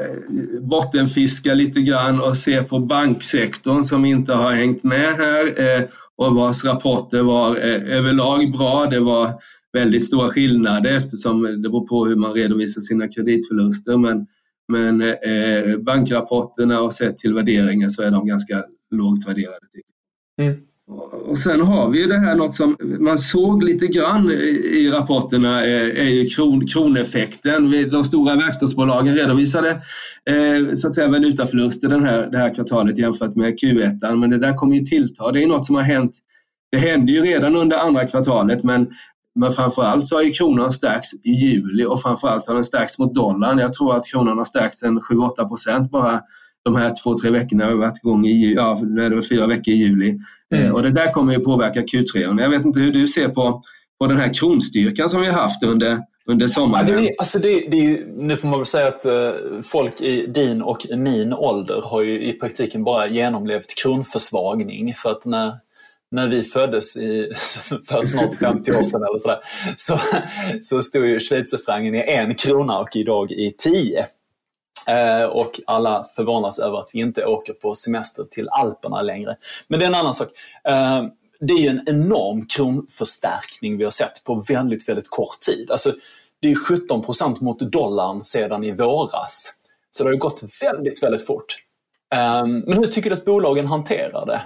bottenfiska 0.61 1.53
lite 1.53 1.81
grann 1.81 2.21
och 2.21 2.37
se 2.37 2.63
på 2.63 2.79
banksektorn 2.79 3.83
som 3.83 4.05
inte 4.05 4.33
har 4.33 4.51
hängt 4.51 4.83
med 4.83 5.15
här 5.15 5.61
eh, 5.61 5.83
och 6.15 6.35
vars 6.35 6.65
rapporter 6.65 7.21
var 7.21 7.49
eh, 7.49 7.97
överlag 7.97 8.51
bra. 8.51 8.85
Det 8.85 8.99
var 8.99 9.33
väldigt 9.73 10.07
stora 10.07 10.29
skillnader 10.29 10.93
eftersom 10.93 11.41
det 11.41 11.69
beror 11.69 11.87
på 11.87 12.05
hur 12.05 12.15
man 12.15 12.33
redovisar 12.33 12.81
sina 12.81 13.07
kreditförluster. 13.07 13.97
Men 13.97 14.27
men 14.67 15.01
eh, 15.01 15.77
bankrapporterna 15.77 16.81
och 16.81 16.93
sett 16.93 17.17
till 17.17 17.33
värderingen 17.33 17.91
så 17.91 18.01
är 18.01 18.11
de 18.11 18.27
ganska 18.27 18.63
lågt 18.91 19.27
värderade. 19.27 19.57
Mm. 20.41 20.55
Och 21.25 21.37
sen 21.37 21.61
har 21.61 21.89
vi 21.89 22.01
ju 22.01 22.07
det 22.07 22.17
här 22.17 22.35
något 22.35 22.55
som 22.55 22.77
man 22.99 23.17
såg 23.17 23.63
lite 23.63 23.87
grann 23.87 24.31
i 24.31 24.89
rapporterna 24.93 25.65
eh, 25.65 26.05
är 26.05 26.09
ju 26.09 26.25
kron, 26.25 26.67
kroneffekten. 26.67 27.89
De 27.91 28.03
stora 28.03 28.35
verkstadsbolagen 28.35 29.15
redovisade 29.15 29.69
eh, 30.29 30.73
så 30.73 30.87
att 30.87 30.95
säga 30.95 31.07
valutaförluster 31.07 31.87
den 31.87 32.03
här, 32.03 32.29
det 32.31 32.37
här 32.37 32.53
kvartalet 32.53 32.97
jämfört 32.97 33.35
med 33.35 33.53
Q1. 33.53 34.15
Men 34.15 34.29
det 34.29 34.37
där 34.37 34.53
kommer 34.53 34.75
ju 34.75 34.85
tillta. 34.85 35.31
Det 35.31 35.43
är 35.43 35.47
något 35.47 35.65
som 35.65 35.75
har 35.75 35.83
hänt 35.83 36.13
det 36.73 36.79
hände 36.79 37.11
ju 37.11 37.21
redan 37.21 37.55
under 37.55 37.77
andra 37.77 38.07
kvartalet 38.07 38.63
men 38.63 38.87
men 39.35 39.51
framförallt 39.51 40.07
så 40.07 40.15
har 40.15 40.21
ju 40.21 40.31
kronan 40.31 40.71
stärkts 40.71 41.13
i 41.13 41.31
juli 41.31 41.85
och 41.85 42.01
framförallt 42.01 42.47
har 42.47 42.55
den 42.55 42.63
stärkts 42.63 42.99
mot 42.99 43.15
dollarn. 43.15 43.57
Jag 43.57 43.73
tror 43.73 43.95
att 43.95 44.07
kronan 44.07 44.37
har 44.37 44.45
stärkts 44.45 44.83
en 44.83 44.99
7-8 44.99 45.47
procent 45.47 45.91
bara 45.91 46.21
de 46.63 46.75
här 46.75 46.93
två, 47.03 47.17
tre 47.17 47.29
veckorna. 47.29 47.65
Har 47.65 47.73
varit 47.73 47.97
igång 47.97 48.25
i 48.25 48.53
ja, 48.53 48.79
det 48.81 49.15
var 49.15 49.21
fyra 49.21 49.47
veckor 49.47 49.73
i 49.73 49.77
juli. 49.77 50.19
Mm. 50.55 50.65
Eh, 50.65 50.71
och 50.71 50.83
det 50.83 50.91
där 50.91 51.11
kommer 51.11 51.33
ju 51.33 51.39
påverka 51.39 51.81
Q3. 51.81 52.41
Jag 52.41 52.49
vet 52.49 52.65
inte 52.65 52.79
hur 52.79 52.91
du 52.91 53.07
ser 53.07 53.29
på, 53.29 53.61
på 53.99 54.07
den 54.07 54.17
här 54.17 54.33
kronstyrkan 54.33 55.09
som 55.09 55.21
vi 55.21 55.27
har 55.27 55.33
haft 55.33 55.63
under, 55.63 55.99
under 56.25 56.47
sommaren. 56.47 56.87
Ja, 56.87 56.97
det 56.97 57.07
är, 57.07 57.15
alltså 57.17 57.39
det, 57.39 57.59
det 57.71 58.05
nu 58.17 58.37
får 58.37 58.47
man 58.47 58.59
väl 58.59 58.65
säga 58.65 58.87
att 58.87 59.05
uh, 59.05 59.61
folk 59.63 60.01
i 60.01 60.25
din 60.27 60.61
och 60.61 60.85
min 60.97 61.33
ålder 61.33 61.81
har 61.83 62.01
ju 62.01 62.23
i 62.23 62.33
praktiken 62.33 62.83
bara 62.83 63.07
genomlevt 63.07 63.75
kronförsvagning. 63.83 64.93
För 64.93 65.11
att 65.11 65.25
när 65.25 65.53
när 66.13 66.27
vi 66.27 66.43
föddes 66.43 66.97
i, 66.97 67.33
för 67.87 68.03
snart 68.03 68.35
50 68.35 68.71
år 68.71 68.83
sedan 68.83 69.03
eller 69.03 69.19
sådär, 69.19 69.39
så, 69.75 69.99
så 70.61 70.81
stod 70.81 71.05
ju 71.05 71.19
schweizerfrancen 71.19 71.95
i 71.95 72.03
en 72.07 72.35
krona 72.35 72.79
och 72.79 72.95
idag 72.95 73.31
i 73.31 73.51
tio. 73.57 74.05
Eh, 74.89 75.23
och 75.23 75.59
alla 75.67 76.03
förvånas 76.15 76.59
över 76.59 76.77
att 76.77 76.89
vi 76.93 76.99
inte 76.99 77.25
åker 77.25 77.53
på 77.53 77.75
semester 77.75 78.23
till 78.23 78.49
Alperna 78.49 79.01
längre. 79.01 79.35
Men 79.67 79.79
det 79.79 79.85
är 79.85 79.87
en 79.87 79.95
annan 79.95 80.13
sak. 80.13 80.27
Eh, 80.63 81.03
det 81.39 81.53
är 81.53 81.59
ju 81.59 81.69
en 81.69 81.83
enorm 81.87 82.45
kronförstärkning 82.45 83.77
vi 83.77 83.83
har 83.83 83.91
sett 83.91 84.23
på 84.23 84.43
väldigt, 84.49 84.89
väldigt 84.89 85.09
kort 85.09 85.39
tid. 85.39 85.71
Alltså, 85.71 85.91
det 86.41 86.51
är 86.51 86.55
17 86.55 87.01
procent 87.01 87.41
mot 87.41 87.59
dollarn 87.59 88.23
sedan 88.23 88.63
i 88.63 88.71
våras. 88.71 89.53
Så 89.89 90.03
det 90.03 90.09
har 90.09 90.15
gått 90.15 90.43
väldigt, 90.61 91.03
väldigt 91.03 91.25
fort. 91.27 91.55
Eh, 92.13 92.45
men 92.45 92.73
hur 92.73 92.85
tycker 92.85 93.09
du 93.09 93.15
att 93.15 93.25
bolagen 93.25 93.67
hanterar 93.67 94.25
det? 94.25 94.41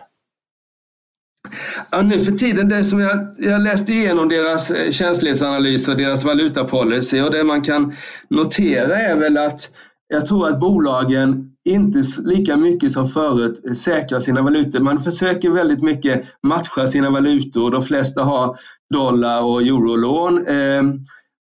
Ja, 1.91 2.01
nu 2.01 2.19
för 2.19 2.31
tiden, 2.31 2.69
det 2.69 2.83
som 2.83 2.99
jag, 2.99 3.35
jag 3.37 3.61
läste 3.61 3.93
igenom 3.93 4.29
deras 4.29 4.71
eh, 4.71 4.89
känslighetsanalys 4.91 5.87
och 5.87 5.97
deras 5.97 6.23
valutapolicy 6.23 7.21
och 7.21 7.31
det 7.31 7.43
man 7.43 7.61
kan 7.61 7.93
notera 8.29 8.95
är 8.95 9.15
väl 9.15 9.37
att 9.37 9.69
jag 10.07 10.25
tror 10.25 10.47
att 10.47 10.59
bolagen 10.59 11.51
inte 11.65 12.01
lika 12.23 12.57
mycket 12.57 12.91
som 12.91 13.05
förut 13.05 13.77
säkrar 13.77 14.19
sina 14.19 14.41
valutor. 14.41 14.79
Man 14.79 14.99
försöker 14.99 15.49
väldigt 15.49 15.83
mycket 15.83 16.23
matcha 16.43 16.87
sina 16.87 17.09
valutor. 17.09 17.71
De 17.71 17.81
flesta 17.81 18.23
har 18.23 18.57
dollar 18.93 19.41
och 19.41 19.61
eurolån. 19.61 20.47
Ehm, 20.47 20.99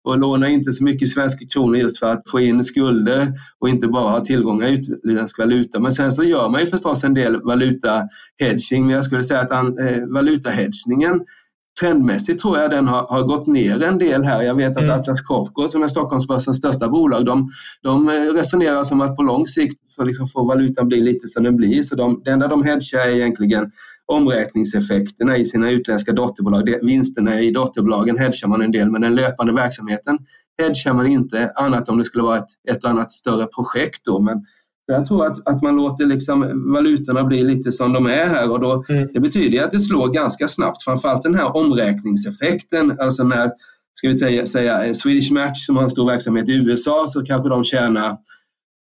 Eh, 0.07 0.11
och 0.11 0.19
lånar 0.19 0.47
inte 0.47 0.73
så 0.73 0.85
mycket 0.85 1.09
svenska 1.09 1.47
kronor 1.47 1.77
just 1.77 1.99
för 1.99 2.07
att 2.07 2.31
få 2.31 2.41
in 2.41 2.65
skulder 2.65 3.33
och 3.59 3.69
inte 3.69 3.89
bara 3.89 4.11
ha 4.11 4.21
tillgångar 4.21 4.67
i 4.69 4.73
utländsk 4.73 5.39
valuta. 5.39 5.81
Men 5.81 5.93
sen 5.93 6.13
så 6.13 6.25
gör 6.25 6.49
man 6.49 6.61
ju 6.61 6.67
förstås 6.67 7.05
en 7.05 7.15
del 7.15 7.43
valutahedging. 7.43 8.87
Men 8.87 8.91
jag 8.91 9.05
skulle 9.05 9.25
säga 9.25 9.41
att 9.41 9.51
eh, 9.51 10.07
valutahedgningen 10.09 11.21
trendmässigt 11.81 12.41
tror 12.41 12.59
jag 12.59 12.71
den 12.71 12.89
har, 12.89 13.03
har, 13.03 13.23
gått 13.23 13.47
ner 13.47 13.83
en 13.83 13.99
del 13.99 14.25
här. 14.25 14.43
Jag 14.43 14.55
vet 14.55 14.77
att 14.77 14.83
mm. 14.83 14.95
Atlas 14.95 15.21
Copco 15.21 15.69
som 15.69 15.83
är 15.83 15.89
Stockholmsbörsens 15.89 16.57
största 16.57 16.89
bolag, 16.89 17.25
de, 17.27 17.51
de 17.83 18.11
resonerar 18.11 18.83
som 18.83 19.01
att 19.01 19.17
på 19.17 19.23
lång 19.23 19.47
sikt 19.47 19.91
så 19.91 20.05
liksom 20.05 20.29
får 20.29 20.49
valutan 20.49 20.89
bli 20.89 21.01
lite 21.01 21.29
som 21.29 21.43
den 21.43 21.57
blir. 21.57 21.83
Så 21.83 21.95
de, 21.95 22.23
det 22.25 22.31
enda 22.31 22.49
de 22.49 22.65
hedgar 22.65 23.09
är 23.09 23.11
egentligen 23.11 23.71
omräkningseffekterna 24.07 25.37
i 25.37 25.45
sina 25.45 25.71
utländska 25.71 26.13
dotterbolag. 26.13 26.75
Vinsterna 26.83 27.41
i 27.41 27.51
dotterbolagen 27.51 28.19
hedgar 28.19 28.49
man 28.49 28.63
en 28.63 28.73
del, 28.73 28.91
men 28.91 29.01
den 29.01 29.15
löpande 29.15 29.53
verksamheten 29.53 30.19
hedgar 30.59 30.95
man 30.95 31.07
inte, 31.07 31.53
annat 31.55 31.89
om 31.89 31.99
det 31.99 32.05
skulle 32.05 32.25
vara 32.25 32.39
ett, 32.39 32.49
ett 32.71 32.85
annat 32.85 33.13
större 33.13 33.47
projekt. 33.47 34.05
Då. 34.05 34.21
Men 34.21 34.45
jag 34.87 35.07
tror 35.07 35.27
att, 35.27 35.49
att 35.49 35.63
man 35.63 35.77
låter 35.77 36.07
liksom 36.07 36.73
valutorna 36.73 37.25
bli 37.25 37.45
lite 37.45 37.73
som 37.73 37.93
de 37.93 38.07
är 38.07 38.27
här 38.27 38.51
och 38.51 38.61
då, 38.61 38.85
mm. 38.89 39.09
det 39.13 39.21
betyder 39.21 39.63
att 39.63 39.71
det 39.71 39.81
slår 39.81 40.09
ganska 40.09 40.49
snabbt, 40.49 40.85
framförallt 40.85 41.23
den 41.23 41.35
här 41.35 41.57
omräkningseffekten, 41.57 43.01
alltså 43.01 43.25
när 43.25 43.51
ska 43.95 44.09
vi 44.09 44.47
säga 44.47 44.95
Swedish 44.95 45.33
Match 45.33 45.67
som 45.67 45.77
har 45.77 45.83
en 45.83 45.91
stor 45.91 46.07
verksamhet 46.07 46.49
i 46.49 46.53
USA 46.53 47.07
så 47.09 47.25
kanske 47.25 47.49
de 47.49 47.65
tjänar 47.65 48.19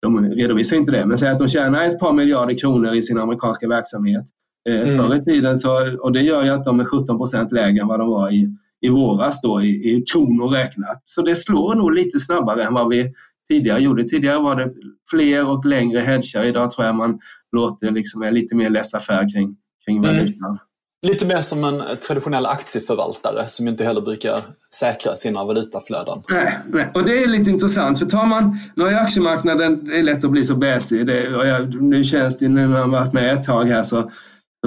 de 0.01 0.29
redovisar 0.29 0.77
inte 0.77 0.91
det, 0.91 1.05
men 1.05 1.17
säg 1.17 1.29
att 1.29 1.39
de 1.39 1.47
tjänar 1.47 1.83
ett 1.83 1.99
par 1.99 2.13
miljarder 2.13 2.59
kronor 2.59 2.95
i 2.95 3.01
sin 3.01 3.17
amerikanska 3.17 3.67
verksamhet. 3.67 4.23
Eh, 4.69 4.75
mm. 4.75 4.87
Förr 4.87 5.15
i 5.15 5.23
tiden 5.23 5.57
så, 5.57 5.97
och 5.99 6.11
det 6.11 6.21
gör 6.21 6.43
ju 6.43 6.49
att 6.49 6.63
de 6.63 6.79
är 6.79 6.83
17 6.83 7.17
procent 7.17 7.51
lägre 7.51 7.81
än 7.81 7.87
vad 7.87 7.99
de 7.99 8.09
var 8.09 8.31
i, 8.31 8.55
i 8.81 8.89
våras 8.89 9.41
då 9.41 9.61
i, 9.61 9.67
i 9.67 10.03
kronor 10.13 10.49
räknat. 10.49 11.01
Så 11.05 11.21
det 11.21 11.35
slår 11.35 11.75
nog 11.75 11.93
lite 11.93 12.19
snabbare 12.19 12.63
än 12.63 12.73
vad 12.73 12.89
vi 12.89 13.13
tidigare 13.47 13.79
gjorde. 13.79 14.03
Tidigare 14.03 14.39
var 14.39 14.55
det 14.55 14.71
fler 15.09 15.47
och 15.47 15.65
längre 15.65 15.99
hedgar. 15.99 16.43
Idag 16.43 16.71
tror 16.71 16.87
jag 16.87 16.95
man 16.95 17.19
låter 17.51 17.91
liksom 17.91 18.21
är 18.21 18.31
lite 18.31 18.55
mer 18.55 18.69
laissez-faire 18.69 19.33
kring, 19.33 19.55
kring 19.85 19.97
mm. 19.97 20.11
valutan. 20.11 20.59
Lite 21.07 21.25
mer 21.25 21.41
som 21.41 21.63
en 21.63 21.83
traditionell 22.07 22.45
aktieförvaltare 22.45 23.47
som 23.47 23.67
inte 23.67 23.83
heller 23.83 24.01
brukar 24.01 24.39
säkra 24.75 25.15
sina 25.15 25.45
valutaflöden. 25.45 26.21
Nej, 26.29 26.59
nej. 26.67 26.91
och 26.93 27.05
det 27.05 27.23
är 27.23 27.27
lite 27.27 27.49
intressant 27.49 27.99
för 27.99 28.05
tar 28.05 28.25
man, 28.25 28.59
nu 28.75 28.83
har 28.83 28.91
ju 28.91 28.97
aktiemarknaden, 28.97 29.85
det 29.85 29.99
är 29.99 30.03
lätt 30.03 30.23
att 30.23 30.31
bli 30.31 30.43
så 30.43 30.55
bäsig. 30.55 31.05
nu 31.79 32.03
känns 32.03 32.37
det, 32.37 32.47
när 32.47 32.67
man 32.67 32.91
varit 32.91 33.13
med 33.13 33.33
ett 33.33 33.43
tag 33.43 33.65
här 33.65 33.83
så 33.83 34.11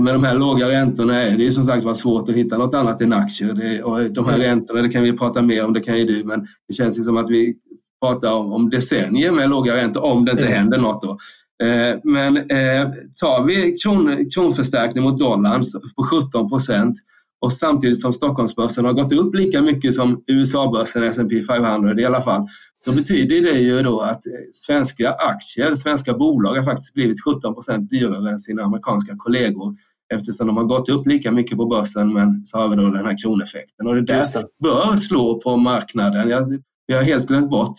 med 0.00 0.14
de 0.14 0.24
här 0.24 0.34
låga 0.34 0.68
räntorna 0.68 1.22
är 1.22 1.36
det 1.36 1.44
ju 1.44 1.50
som 1.50 1.64
sagt 1.64 1.84
var 1.84 1.94
svårt 1.94 2.28
att 2.28 2.34
hitta 2.34 2.58
något 2.58 2.74
annat 2.74 3.00
än 3.00 3.12
aktier. 3.12 3.52
Det, 3.52 3.82
och 3.82 4.12
de 4.12 4.24
här 4.24 4.34
mm. 4.34 4.46
räntorna, 4.46 4.82
det 4.82 4.88
kan 4.88 5.02
vi 5.02 5.12
prata 5.12 5.42
mer 5.42 5.64
om, 5.64 5.72
det 5.72 5.80
kan 5.80 5.98
ju 5.98 6.04
du, 6.04 6.24
men 6.24 6.46
det 6.68 6.74
känns 6.74 6.98
ju 6.98 7.02
som 7.02 7.16
att 7.16 7.30
vi 7.30 7.54
pratar 8.02 8.32
om, 8.32 8.52
om 8.52 8.70
decennier 8.70 9.32
med 9.32 9.50
låga 9.50 9.76
räntor 9.76 10.02
om 10.02 10.24
det 10.24 10.32
inte 10.32 10.44
mm. 10.44 10.58
händer 10.58 10.78
något 10.78 11.02
då. 11.02 11.18
Eh, 11.66 11.98
men 12.04 12.36
eh, 12.36 12.88
tar 13.20 13.44
vi 13.44 13.76
kron, 13.76 14.30
kronförstärkning 14.34 15.04
mot 15.04 15.18
dollarn 15.18 15.64
på 15.96 16.04
17 16.04 16.48
procent 16.48 16.96
och 17.42 17.52
samtidigt 17.52 18.00
som 18.00 18.12
Stockholmsbörsen 18.12 18.84
har 18.84 18.92
gått 18.92 19.12
upp 19.12 19.34
lika 19.34 19.62
mycket 19.62 19.94
som 19.94 20.24
USA-börsen, 20.26 21.02
S&P 21.02 21.42
500 21.42 22.00
i 22.00 22.04
alla 22.04 22.20
fall, 22.20 22.48
så 22.84 22.94
betyder 22.94 23.42
det 23.42 23.58
ju 23.58 23.82
då 23.82 24.00
att 24.00 24.26
eh, 24.26 24.32
svenska 24.52 25.12
aktier, 25.12 25.76
svenska 25.76 26.14
bolag 26.14 26.54
har 26.54 26.62
faktiskt 26.62 26.94
blivit 26.94 27.24
17 27.24 27.54
procent 27.54 27.90
dyrare 27.90 28.30
än 28.30 28.38
sina 28.38 28.62
amerikanska 28.62 29.14
kollegor 29.18 29.76
eftersom 30.14 30.46
de 30.46 30.56
har 30.56 30.64
gått 30.64 30.88
upp 30.88 31.06
lika 31.06 31.32
mycket 31.32 31.56
på 31.56 31.66
börsen 31.66 32.12
men 32.12 32.46
så 32.46 32.58
har 32.58 32.68
vi 32.68 32.76
då 32.76 32.90
den 32.90 33.06
här 33.06 33.22
kroneffekten 33.22 33.86
och 33.86 33.94
det 33.94 34.02
där 34.02 34.24
det. 34.34 34.46
bör 34.62 34.96
slå 34.96 35.40
på 35.40 35.56
marknaden. 35.56 36.28
Jag, 36.28 36.58
vi 36.86 36.94
har 36.94 37.02
helt 37.02 37.26
glömt 37.26 37.50
bort 37.50 37.76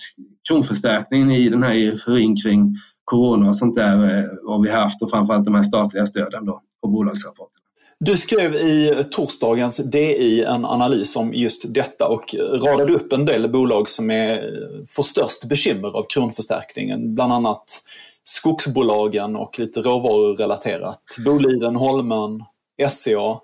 kronförstärkningen 0.49 1.31
i 1.31 1.49
den 1.49 1.63
här 1.63 1.73
euforin 1.73 2.35
kring 2.35 2.75
corona 3.03 3.49
och 3.49 3.57
sånt 3.57 3.75
där 3.75 3.95
eh, 3.95 4.25
har 4.47 4.63
vi 4.63 4.71
haft 4.71 5.01
och 5.01 5.09
framförallt 5.09 5.45
de 5.45 5.55
här 5.55 5.63
statliga 5.63 6.05
stöden 6.05 6.45
då 6.45 6.61
på 6.81 6.87
bolagsrapporten. 6.87 7.62
Du 8.05 8.17
skrev 8.17 8.55
i 8.55 9.03
torsdagens 9.11 9.77
DI 9.77 10.43
en 10.43 10.65
analys 10.65 11.15
om 11.15 11.33
just 11.33 11.73
detta 11.73 12.07
och 12.07 12.35
radade 12.63 12.93
upp 12.93 13.13
en 13.13 13.25
del 13.25 13.49
bolag 13.49 13.89
som 13.89 14.11
är, 14.11 14.33
eh, 14.33 14.85
får 14.87 15.03
störst 15.03 15.43
bekymmer 15.43 15.97
av 15.97 16.05
kronförstärkningen. 16.09 17.15
Bland 17.15 17.33
annat 17.33 17.65
skogsbolagen 18.23 19.35
och 19.35 19.59
lite 19.59 19.81
råvarurelaterat. 19.81 21.01
Boliden, 21.25 21.75
Holmen, 21.75 22.43
SCA, 22.89 23.39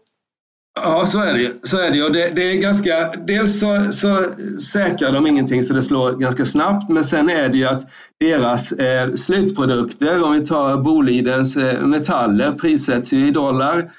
Ja, 0.83 1.05
så 1.05 1.21
är 1.21 1.33
det 1.33 1.41
ju. 1.41 1.59
Så 1.63 1.77
är 1.77 1.91
det, 1.91 1.97
ju. 1.97 2.09
det, 2.09 2.29
det 2.29 2.41
är 2.41 2.55
ganska, 2.55 3.11
dels 3.27 3.59
så, 3.59 3.91
så 3.91 4.25
säkrar 4.73 5.11
de 5.11 5.27
ingenting 5.27 5.63
så 5.63 5.73
det 5.73 5.83
slår 5.83 6.11
ganska 6.11 6.45
snabbt, 6.45 6.89
men 6.89 7.03
sen 7.03 7.29
är 7.29 7.49
det 7.49 7.57
ju 7.57 7.65
att 7.65 7.87
deras 8.19 8.71
eh, 8.71 9.13
slutprodukter, 9.13 10.23
om 10.23 10.31
vi 10.31 10.45
tar 10.45 10.77
Bolidens 10.77 11.57
eh, 11.57 11.81
metaller, 11.81 12.51
prissätts 12.51 13.13
ju 13.13 13.27
i 13.27 13.31
dollar 13.31 13.89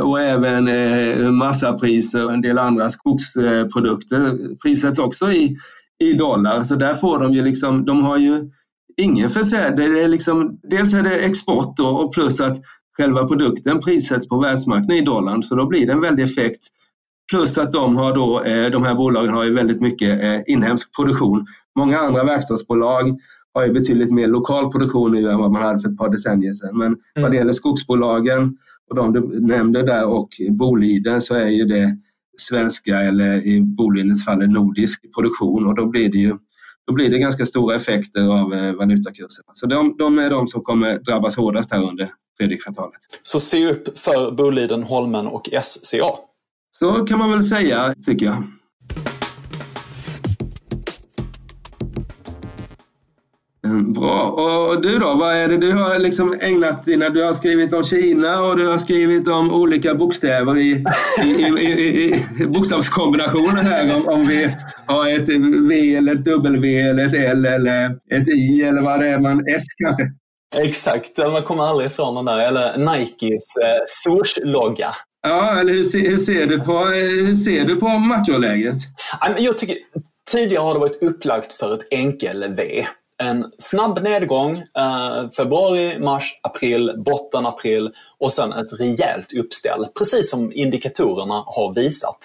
och 0.00 0.20
även 0.20 0.68
eh, 0.68 1.30
massapriser 1.30 2.24
och 2.24 2.32
en 2.32 2.40
del 2.40 2.58
andra 2.58 2.90
skogsprodukter 2.90 4.38
prissätts 4.62 4.98
också 4.98 5.32
i, 5.32 5.56
i 6.04 6.12
dollar. 6.12 6.62
Så 6.62 6.74
där 6.74 6.94
får 6.94 7.18
de 7.18 7.32
ju 7.34 7.44
liksom, 7.44 7.84
de 7.84 8.02
har 8.02 8.18
ju 8.18 8.50
ingen 8.96 9.28
försäljning. 9.28 10.10
liksom, 10.10 10.58
dels 10.62 10.94
är 10.94 11.02
det 11.02 11.16
export 11.16 11.76
då, 11.76 11.86
och 11.86 12.14
plus 12.14 12.40
att 12.40 12.58
själva 12.96 13.28
produkten 13.28 13.80
prissätts 13.80 14.28
på 14.28 14.38
världsmarknaden 14.38 14.96
i 14.96 15.04
dollarn 15.04 15.42
så 15.42 15.54
då 15.54 15.66
blir 15.66 15.86
det 15.86 15.92
en 15.92 16.00
väldig 16.00 16.24
effekt. 16.24 16.60
Plus 17.30 17.58
att 17.58 17.72
de, 17.72 17.96
har 17.96 18.14
då, 18.14 18.42
eh, 18.42 18.70
de 18.70 18.84
här 18.84 18.94
bolagen 18.94 19.34
har 19.34 19.44
ju 19.44 19.54
väldigt 19.54 19.80
mycket 19.80 20.22
eh, 20.22 20.40
inhemsk 20.46 20.96
produktion. 20.96 21.46
Många 21.78 21.98
andra 21.98 22.24
verkstadsbolag 22.24 23.18
har 23.54 23.66
ju 23.66 23.72
betydligt 23.72 24.12
mer 24.12 24.26
lokal 24.26 24.72
produktion 24.72 25.12
nu 25.12 25.30
än 25.30 25.38
vad 25.38 25.52
man 25.52 25.62
hade 25.62 25.78
för 25.78 25.88
ett 25.90 25.98
par 25.98 26.10
decennier 26.10 26.52
sedan. 26.52 26.78
Men 26.78 26.86
mm. 26.86 26.98
vad 27.14 27.30
det 27.30 27.36
gäller 27.36 27.52
skogsbolagen 27.52 28.56
och 28.90 28.96
de 28.96 29.12
du 29.12 29.40
nämnde 29.40 29.82
där 29.82 30.06
och 30.06 30.28
Boliden 30.50 31.20
så 31.20 31.34
är 31.34 31.48
ju 31.48 31.64
det 31.64 31.96
svenska 32.40 33.00
eller 33.00 33.46
i 33.46 33.60
Bolidens 33.60 34.24
fall 34.24 34.48
nordisk 34.48 35.14
produktion 35.14 35.66
och 35.66 35.74
då 35.74 35.86
blir 35.86 36.08
det 36.12 36.18
ju 36.18 36.36
då 36.86 36.94
blir 36.94 37.10
det 37.10 37.18
ganska 37.18 37.46
stora 37.46 37.76
effekter 37.76 38.20
av 38.20 38.54
eh, 38.54 38.72
valutakurserna. 38.72 39.52
Så 39.54 39.66
de, 39.66 39.96
de 39.98 40.18
är 40.18 40.30
de 40.30 40.46
som 40.46 40.62
kommer 40.62 40.98
drabbas 40.98 41.36
hårdast 41.36 41.72
här 41.72 41.88
under 41.88 42.08
tredje 42.38 42.56
kvartalet. 42.56 43.00
Så 43.22 43.40
se 43.40 43.70
upp 43.70 43.98
för 43.98 44.30
Boliden, 44.30 44.82
Holmen 44.82 45.26
och 45.26 45.48
SCA? 45.62 46.10
Så 46.70 46.92
kan 46.92 47.18
man 47.18 47.30
väl 47.30 47.44
säga, 47.44 47.94
tycker 48.06 48.26
jag. 48.26 48.42
Och 54.28 54.82
du 54.82 54.98
då, 54.98 55.14
vad 55.14 55.36
är 55.36 55.48
det 55.48 55.56
du 55.56 55.72
har 55.72 55.98
liksom 55.98 56.38
ägnat 56.40 56.84
dina... 56.84 57.08
Du 57.08 57.22
har 57.22 57.32
skrivit 57.32 57.72
om 57.72 57.82
Kina 57.82 58.42
och 58.42 58.56
du 58.56 58.66
har 58.66 58.78
skrivit 58.78 59.28
om 59.28 59.54
olika 59.54 59.94
bokstäver 59.94 60.58
i, 60.58 60.84
i, 61.22 61.30
i, 61.60 62.24
i 62.40 62.46
bokstavskombinationer 62.46 63.62
här. 63.62 63.96
Om, 63.96 64.08
om 64.08 64.26
vi 64.26 64.56
har 64.86 65.08
ett 65.08 65.28
V 65.68 65.96
eller 65.96 66.12
ett 66.12 66.24
W 66.24 66.80
eller 66.80 67.04
ett 67.04 67.14
L 67.14 67.46
eller 67.46 67.86
ett 67.86 68.28
I 68.28 68.62
eller 68.62 68.82
vad 68.82 69.00
det 69.00 69.08
är 69.08 69.18
man... 69.18 69.44
S 69.56 69.64
kanske? 69.84 70.02
Exakt, 70.56 71.18
man 71.18 71.42
kommer 71.42 71.64
aldrig 71.64 71.86
ifrån 71.86 72.14
den 72.14 72.24
där. 72.24 72.38
Eller 72.38 72.76
Nikes 72.78 73.56
eh, 73.56 73.84
Swoosh-logga. 73.86 74.94
Ja, 75.22 75.60
eller 75.60 75.72
hur, 75.72 75.82
ser, 75.82 76.10
hur, 76.10 76.18
ser 76.18 76.46
du 76.46 76.58
på, 76.58 76.78
hur 76.84 77.34
ser 77.34 77.64
du 77.64 77.76
på 77.76 77.88
makroläget? 77.88 78.74
Jag 79.38 79.58
tycker, 79.58 79.76
tidigare 80.32 80.62
har 80.62 80.74
det 80.74 80.80
varit 80.80 81.02
upplagt 81.02 81.52
för 81.52 81.74
ett 81.74 81.86
enkel-V 81.90 82.86
en 83.22 83.52
snabb 83.58 84.02
nedgång, 84.02 84.56
eh, 84.56 85.30
februari, 85.36 85.98
mars, 85.98 86.40
april, 86.42 86.94
botten 86.96 87.46
april 87.46 87.90
och 88.18 88.32
sen 88.32 88.52
ett 88.52 88.80
rejält 88.80 89.32
uppställ, 89.32 89.86
precis 89.98 90.30
som 90.30 90.52
indikatorerna 90.52 91.44
har 91.46 91.74
visat. 91.74 92.18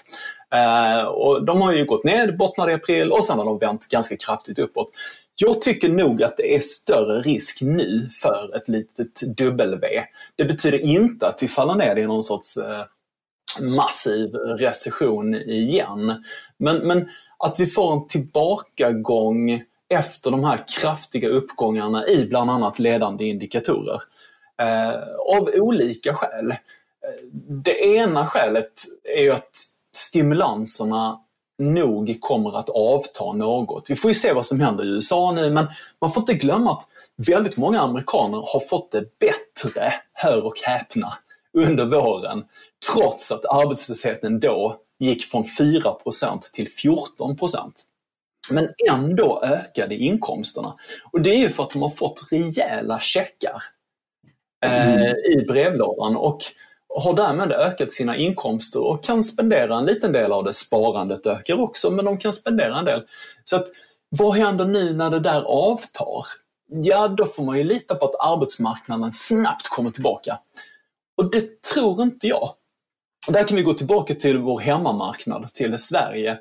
Eh, 0.55 1.05
och 1.05 1.45
de 1.45 1.62
har 1.62 1.73
ju 1.73 1.85
gått 1.85 2.03
ned, 2.03 2.38
bottnade 2.38 2.71
i 2.71 2.75
april 2.75 3.12
och 3.12 3.23
sen 3.23 3.38
har 3.38 3.45
de 3.45 3.57
vänt 3.57 3.88
ganska 3.88 4.17
kraftigt 4.17 4.59
uppåt. 4.59 4.88
Jag 5.35 5.62
tycker 5.62 5.89
nog 5.89 6.23
att 6.23 6.38
det 6.38 6.55
är 6.55 6.59
större 6.59 7.21
risk 7.21 7.62
nu 7.62 8.09
för 8.21 8.55
ett 8.55 8.67
litet 8.67 9.21
W. 9.38 9.88
Det 10.35 10.45
betyder 10.45 10.79
inte 10.79 11.27
att 11.27 11.43
vi 11.43 11.47
faller 11.47 11.75
ner 11.75 11.95
i 11.95 12.05
någon 12.05 12.23
sorts 12.23 12.57
eh, 12.57 12.85
massiv 13.62 14.33
recession 14.35 15.35
igen. 15.35 16.23
Men, 16.57 16.77
men 16.88 17.09
att 17.38 17.59
vi 17.59 17.65
får 17.65 17.93
en 17.93 18.07
tillbakagång 18.07 19.63
efter 19.93 20.31
de 20.31 20.43
här 20.43 20.59
kraftiga 20.81 21.29
uppgångarna 21.29 22.07
i 22.07 22.25
bland 22.25 22.51
annat 22.51 22.79
ledande 22.79 23.25
indikatorer. 23.25 24.01
Eh, 24.62 24.93
av 25.38 25.50
olika 25.53 26.13
skäl. 26.13 26.51
Eh, 26.51 26.57
det 27.47 27.85
ena 27.85 28.27
skälet 28.27 28.73
är 29.17 29.21
ju 29.21 29.31
att 29.31 29.51
stimulanserna 29.95 31.19
nog 31.59 32.17
kommer 32.21 32.57
att 32.57 32.69
avta 32.69 33.33
något. 33.33 33.89
Vi 33.89 33.95
får 33.95 34.12
ju 34.12 34.15
se 34.15 34.33
vad 34.33 34.45
som 34.45 34.59
händer 34.59 34.83
i 34.83 34.88
USA 34.88 35.31
nu, 35.31 35.50
men 35.51 35.67
man 36.01 36.12
får 36.12 36.21
inte 36.21 36.33
glömma 36.33 36.71
att 36.71 36.88
väldigt 37.27 37.57
många 37.57 37.81
amerikaner 37.81 38.38
har 38.38 38.59
fått 38.59 38.91
det 38.91 39.19
bättre, 39.19 39.93
hör 40.13 40.45
och 40.45 40.59
häpna, 40.63 41.13
under 41.57 41.85
våren. 41.85 42.43
Trots 42.93 43.31
att 43.31 43.45
arbetslösheten 43.45 44.39
då 44.39 44.77
gick 45.00 45.23
från 45.23 45.43
4% 45.43 46.51
till 46.53 46.69
14 46.69 47.38
men 48.51 48.69
ändå 48.89 49.41
ökade 49.43 49.95
inkomsterna. 49.95 50.75
Och 51.12 51.21
det 51.21 51.29
är 51.29 51.38
ju 51.38 51.50
för 51.50 51.63
att 51.63 51.69
de 51.69 51.81
har 51.81 51.89
fått 51.89 52.27
rejäla 52.31 53.00
checkar 53.00 53.63
eh, 54.65 54.93
mm. 54.93 55.15
i 55.17 55.45
brevlådan 55.47 56.15
och 56.15 56.39
har 56.95 57.13
därmed 57.13 57.51
ökat 57.51 57.91
sina 57.91 58.17
inkomster 58.17 58.83
och 58.83 59.03
kan 59.03 59.23
spendera 59.23 59.77
en 59.77 59.85
liten 59.85 60.13
del 60.13 60.31
av 60.31 60.43
det. 60.43 60.53
Sparandet 60.53 61.25
ökar 61.25 61.59
också, 61.59 61.91
men 61.91 62.05
de 62.05 62.17
kan 62.17 62.33
spendera 62.33 62.79
en 62.79 62.85
del. 62.85 63.03
Så 63.43 63.55
att, 63.55 63.67
vad 64.09 64.35
händer 64.35 64.65
nu 64.65 64.93
när 64.93 65.09
det 65.09 65.19
där 65.19 65.41
avtar? 65.41 66.23
Ja, 66.69 67.07
då 67.07 67.25
får 67.25 67.43
man 67.43 67.57
ju 67.57 67.63
lita 67.63 67.95
på 67.95 68.05
att 68.05 68.19
arbetsmarknaden 68.19 69.13
snabbt 69.13 69.67
kommer 69.67 69.91
tillbaka. 69.91 70.39
Och 71.17 71.31
det 71.31 71.62
tror 71.62 72.01
inte 72.01 72.27
jag. 72.27 72.53
Där 73.29 73.43
kan 73.43 73.57
vi 73.57 73.63
gå 73.63 73.73
tillbaka 73.73 74.13
till 74.13 74.38
vår 74.38 74.59
hemmamarknad, 74.59 75.53
till 75.53 75.77
Sverige. 75.77 76.38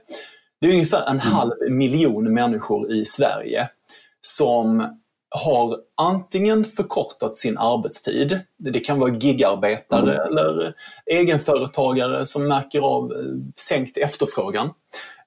Det 0.63 0.69
är 0.69 0.73
ungefär 0.73 1.03
en 1.03 1.21
mm. 1.21 1.33
halv 1.33 1.53
miljon 1.71 2.35
människor 2.35 2.93
i 2.93 3.05
Sverige 3.05 3.69
som 4.21 4.99
har 5.31 5.77
antingen 5.97 6.65
förkortat 6.65 7.39
sin 7.39 7.59
arbetstid, 7.59 8.41
det 8.59 8.81
kan 8.81 8.99
vara 8.99 9.11
gigarbetare 9.11 10.15
mm. 10.15 10.27
eller 10.27 10.75
egenföretagare 11.07 12.27
som 12.27 12.49
märker 12.49 12.81
av 12.81 13.13
eh, 13.13 13.19
sänkt 13.57 13.97
efterfrågan, 13.97 14.71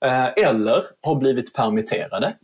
eh, 0.01 0.25
eller 0.25 0.83
har 1.01 1.15
blivit 1.15 1.53
permitterade. 1.53 2.35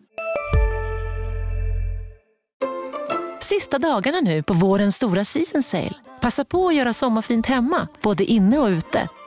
Sista 3.40 3.80
dagarna 3.80 4.20
nu 4.20 4.44
på 4.44 4.54
vårens 4.54 4.96
stora 4.96 5.26
season 5.26 5.64
sale. 5.64 5.94
Passa 6.22 6.46
på 6.46 6.68
att 6.68 6.76
göra 6.76 6.94
sommarfint 6.94 7.46
hemma, 7.46 7.88
både 8.02 8.24
inne 8.24 8.60
och 8.60 8.68
ute 8.68 9.10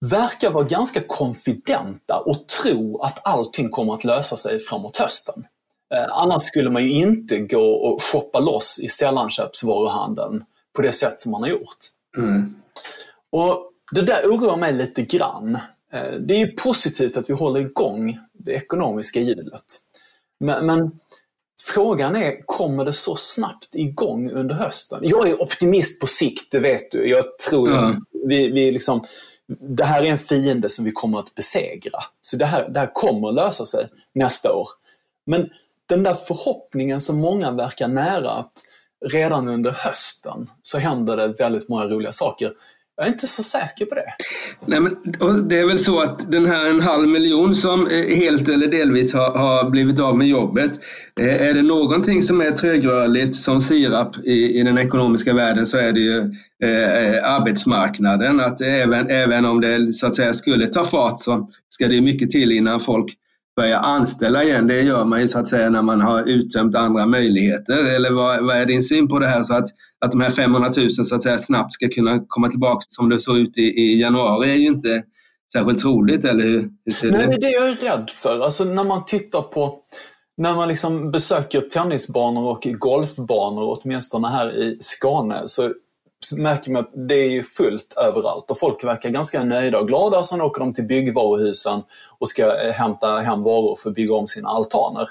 verkar 0.00 0.50
vara 0.50 0.64
ganska 0.64 1.00
konfidenta 1.00 2.18
och 2.18 2.48
tro 2.48 3.02
att 3.02 3.26
allting 3.26 3.70
kommer 3.70 3.94
att 3.94 4.04
lösa 4.04 4.36
sig 4.36 4.58
framåt 4.58 4.96
hösten. 4.96 5.46
Eh, 5.94 6.06
annars 6.10 6.42
skulle 6.42 6.70
man 6.70 6.84
ju 6.84 6.90
inte 6.90 7.38
gå 7.38 7.72
och 7.72 8.02
shoppa 8.02 8.38
loss 8.38 8.78
i 8.82 8.88
sällanköpsvaruhandeln 8.88 10.44
på 10.76 10.82
det 10.82 10.92
sätt 10.92 11.20
som 11.20 11.32
man 11.32 11.42
har 11.42 11.48
gjort. 11.48 11.78
Mm. 12.16 12.54
Och 13.30 13.72
Det 13.92 14.02
där 14.02 14.22
oroar 14.26 14.56
mig 14.56 14.72
lite 14.72 15.02
grann. 15.02 15.54
Eh, 15.92 16.12
det 16.20 16.34
är 16.34 16.38
ju 16.38 16.52
positivt 16.52 17.16
att 17.16 17.30
vi 17.30 17.34
håller 17.34 17.60
igång 17.60 18.18
det 18.32 18.52
ekonomiska 18.52 19.20
hjulet. 19.20 19.64
Men, 20.40 20.66
men 20.66 20.90
frågan 21.62 22.16
är, 22.16 22.46
kommer 22.46 22.84
det 22.84 22.92
så 22.92 23.16
snabbt 23.16 23.74
igång 23.74 24.30
under 24.30 24.54
hösten? 24.54 25.00
Jag 25.02 25.28
är 25.28 25.42
optimist 25.42 26.00
på 26.00 26.06
sikt, 26.06 26.52
det 26.52 26.58
vet 26.58 26.90
du. 26.90 27.08
Jag 27.08 27.38
tror 27.38 27.68
mm. 27.68 27.84
att 27.84 27.98
vi, 28.26 28.50
vi 28.50 28.70
liksom, 28.70 29.04
det 29.58 29.84
här 29.84 30.02
är 30.02 30.06
en 30.06 30.18
fiende 30.18 30.70
som 30.70 30.84
vi 30.84 30.92
kommer 30.92 31.18
att 31.18 31.34
besegra. 31.34 31.98
Så 32.20 32.36
det 32.36 32.46
här, 32.46 32.68
det 32.68 32.80
här 32.80 32.94
kommer 32.94 33.28
att 33.28 33.34
lösa 33.34 33.66
sig 33.66 33.88
nästa 34.12 34.52
år. 34.52 34.68
Men 35.26 35.50
den 35.86 36.02
där 36.02 36.14
förhoppningen 36.14 37.00
som 37.00 37.20
många 37.20 37.50
verkar 37.50 37.88
nära 37.88 38.30
att 38.30 38.52
redan 39.06 39.48
under 39.48 39.70
hösten 39.70 40.50
så 40.62 40.78
händer 40.78 41.16
det 41.16 41.28
väldigt 41.28 41.68
många 41.68 41.86
roliga 41.86 42.12
saker. 42.12 42.52
Jag 43.00 43.06
är 43.06 43.12
inte 43.12 43.26
så 43.26 43.42
säker 43.42 43.86
på 43.86 43.94
det. 43.94 44.04
Nej, 44.66 44.80
men, 44.80 44.96
det 45.48 45.58
är 45.58 45.66
väl 45.66 45.78
så 45.78 46.00
att 46.00 46.32
den 46.32 46.46
här 46.46 46.66
en 46.66 46.80
halv 46.80 47.08
miljon 47.08 47.54
som 47.54 47.86
eh, 47.86 48.16
helt 48.16 48.48
eller 48.48 48.66
delvis 48.66 49.14
har, 49.14 49.30
har 49.38 49.70
blivit 49.70 50.00
av 50.00 50.18
med 50.18 50.26
jobbet. 50.26 50.70
Eh, 51.20 51.42
är 51.48 51.54
det 51.54 51.62
någonting 51.62 52.22
som 52.22 52.40
är 52.40 52.50
trögrörligt 52.50 53.34
som 53.34 53.60
sirap 53.60 54.16
i, 54.24 54.60
i 54.60 54.62
den 54.62 54.78
ekonomiska 54.78 55.34
världen 55.34 55.66
så 55.66 55.78
är 55.78 55.92
det 55.92 56.00
ju 56.00 56.18
eh, 56.62 57.04
eh 57.04 57.34
arbetsmarknaden. 57.34 58.40
Att 58.40 58.60
även, 58.60 59.10
även 59.10 59.44
om 59.44 59.60
det 59.60 59.92
så 59.92 60.06
att 60.06 60.14
säga 60.14 60.32
skulle 60.32 60.66
ta 60.66 60.84
fart 60.84 61.20
så 61.20 61.48
ska 61.68 61.88
det 61.88 62.00
mycket 62.00 62.30
till 62.30 62.52
innan 62.52 62.80
folk 62.80 63.16
börja 63.60 63.78
anställa 63.78 64.44
igen. 64.44 64.66
Det 64.66 64.82
gör 64.82 65.04
man 65.04 65.20
ju 65.20 65.28
så 65.28 65.38
att 65.38 65.48
säga 65.48 65.70
när 65.70 65.82
man 65.82 66.00
har 66.00 66.22
uttömt 66.22 66.74
andra 66.74 67.06
möjligheter. 67.06 67.94
Eller 67.94 68.10
vad, 68.10 68.44
vad 68.46 68.56
är 68.56 68.66
din 68.66 68.82
syn 68.82 69.08
på 69.08 69.18
det 69.18 69.26
här 69.26 69.42
så 69.42 69.54
att, 69.54 69.68
att 70.04 70.10
de 70.10 70.20
här 70.20 70.30
500 70.30 70.70
000 70.76 70.90
så 70.90 71.14
att 71.14 71.22
säga 71.22 71.38
snabbt 71.38 71.72
ska 71.72 71.88
kunna 71.88 72.24
komma 72.28 72.48
tillbaka 72.48 72.80
som 72.88 73.08
det 73.08 73.20
såg 73.20 73.38
ut 73.38 73.58
i, 73.58 73.62
i 73.62 74.00
januari 74.00 74.50
är 74.50 74.54
ju 74.54 74.66
inte 74.66 75.02
särskilt 75.52 75.78
troligt, 75.78 76.24
eller 76.24 76.44
hur? 76.44 76.70
hur 77.02 77.12
Nej, 77.12 77.26
det 77.26 77.34
är 77.34 77.40
det 77.40 77.50
jag 77.50 77.68
är 77.68 77.74
rädd 77.74 78.10
för. 78.10 78.40
Alltså 78.40 78.64
när 78.64 78.84
man 78.84 79.04
tittar 79.04 79.42
på 79.42 79.74
när 80.36 80.54
man 80.54 80.68
liksom 80.68 81.10
besöker 81.10 81.60
tennisbanor 81.60 82.44
och 82.44 82.66
golfbanor, 82.78 83.78
åtminstone 83.78 84.28
här 84.28 84.62
i 84.62 84.78
Skåne, 84.80 85.42
så 85.46 85.72
märker 86.38 86.70
man 86.70 86.82
att 86.82 87.08
det 87.08 87.14
är 87.14 87.42
fullt 87.42 87.92
överallt 87.92 88.50
och 88.50 88.58
folk 88.58 88.84
verkar 88.84 89.10
ganska 89.10 89.44
nöjda 89.44 89.78
och 89.78 89.88
glada. 89.88 90.22
Sen 90.22 90.40
åker 90.40 90.60
de 90.60 90.74
till 90.74 90.84
byggvaruhusen 90.84 91.82
och 92.18 92.28
ska 92.28 92.62
eh, 92.62 92.72
hämta 92.72 93.18
hem 93.18 93.42
varor 93.42 93.76
för 93.76 93.90
att 93.90 93.96
bygga 93.96 94.14
om 94.14 94.26
sina 94.26 94.48
altaner. 94.48 95.08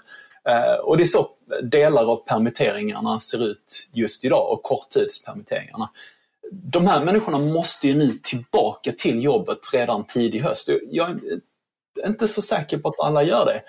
Eh, 0.49 0.79
och 0.83 0.97
det 0.97 1.03
är 1.03 1.05
så 1.05 1.29
delar 1.63 2.05
av 2.11 2.15
permitteringarna 2.27 3.19
ser 3.19 3.47
ut 3.47 3.89
just 3.93 4.25
idag 4.25 4.51
och 4.51 4.63
korttidspermitteringarna. 4.63 5.89
De 6.51 6.87
här 6.87 7.05
människorna 7.05 7.39
måste 7.39 7.87
ju 7.87 7.95
nu 7.95 8.11
tillbaka 8.11 8.91
till 8.91 9.23
jobbet 9.23 9.59
redan 9.73 10.03
tidig 10.03 10.41
höst. 10.41 10.69
Jag 10.91 11.09
är 12.03 12.07
inte 12.07 12.27
så 12.27 12.41
säker 12.41 12.77
på 12.77 12.89
att 12.89 12.99
alla 12.99 13.23
gör 13.23 13.45
det. 13.45 13.61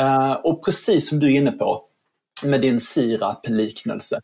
Eh, 0.00 0.32
och 0.32 0.64
precis 0.64 1.08
som 1.08 1.20
du 1.20 1.26
är 1.26 1.36
inne 1.36 1.52
på, 1.52 1.84
med 2.44 2.60
din 2.60 2.80
sirapliknelse. 2.80 4.20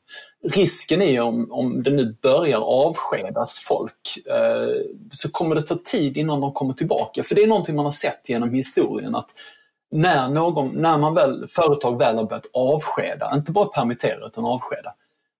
Risken 0.52 1.02
är 1.02 1.10
ju 1.10 1.20
om, 1.20 1.52
om 1.52 1.82
det 1.82 1.90
nu 1.90 2.16
börjar 2.22 2.58
avskedas 2.58 3.58
folk 3.58 4.26
eh, 4.26 4.82
så 5.10 5.30
kommer 5.30 5.54
det 5.54 5.62
ta 5.62 5.78
tid 5.84 6.16
innan 6.16 6.40
de 6.40 6.52
kommer 6.52 6.74
tillbaka. 6.74 7.22
För 7.22 7.34
det 7.34 7.42
är 7.42 7.46
någonting 7.46 7.76
man 7.76 7.84
har 7.84 7.92
sett 7.92 8.28
genom 8.28 8.54
historien 8.54 9.14
att 9.14 9.30
när, 9.90 10.28
någon, 10.28 10.68
när 10.68 10.98
man 10.98 11.14
väl, 11.14 11.48
företag 11.48 11.98
väl 11.98 12.16
har 12.16 12.24
börjat 12.24 12.50
avskeda, 12.52 13.32
inte 13.34 13.52
bara 13.52 13.68
permittera 13.68 14.26
utan 14.26 14.44
avskeda, 14.44 14.94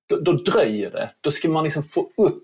då, 0.09 0.17
då 0.17 0.33
dröjer 0.33 0.91
det. 0.91 1.11
Då 1.21 1.31
ska 1.31 1.49
man 1.49 1.65
liksom 1.65 1.83
få 1.83 2.01
upp 2.01 2.43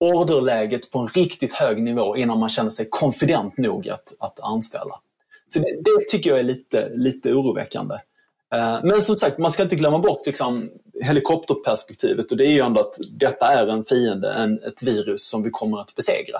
orderläget 0.00 0.90
på 0.90 0.98
en 0.98 1.08
riktigt 1.08 1.52
hög 1.52 1.82
nivå 1.82 2.16
innan 2.16 2.38
man 2.38 2.48
känner 2.48 2.70
sig 2.70 2.86
konfident 2.90 3.58
nog 3.58 3.88
att, 3.88 4.14
att 4.18 4.40
anställa. 4.40 5.00
Så 5.48 5.58
det, 5.58 5.80
det 5.84 6.08
tycker 6.08 6.30
jag 6.30 6.38
är 6.38 6.44
lite, 6.44 6.90
lite 6.94 7.32
oroväckande. 7.32 7.94
Eh, 8.52 8.80
men 8.82 9.02
som 9.02 9.16
sagt, 9.16 9.38
man 9.38 9.50
ska 9.50 9.62
inte 9.62 9.76
glömma 9.76 9.98
bort 9.98 10.26
liksom, 10.26 10.70
helikopterperspektivet 11.02 12.30
och 12.30 12.36
det 12.36 12.46
är 12.46 12.50
ju 12.50 12.60
ändå 12.60 12.80
att 12.80 12.94
detta 13.10 13.46
är 13.46 13.66
en 13.66 13.84
fiende, 13.84 14.32
en, 14.32 14.62
ett 14.62 14.82
virus 14.82 15.28
som 15.28 15.42
vi 15.42 15.50
kommer 15.50 15.80
att 15.80 15.94
besegra. 15.94 16.38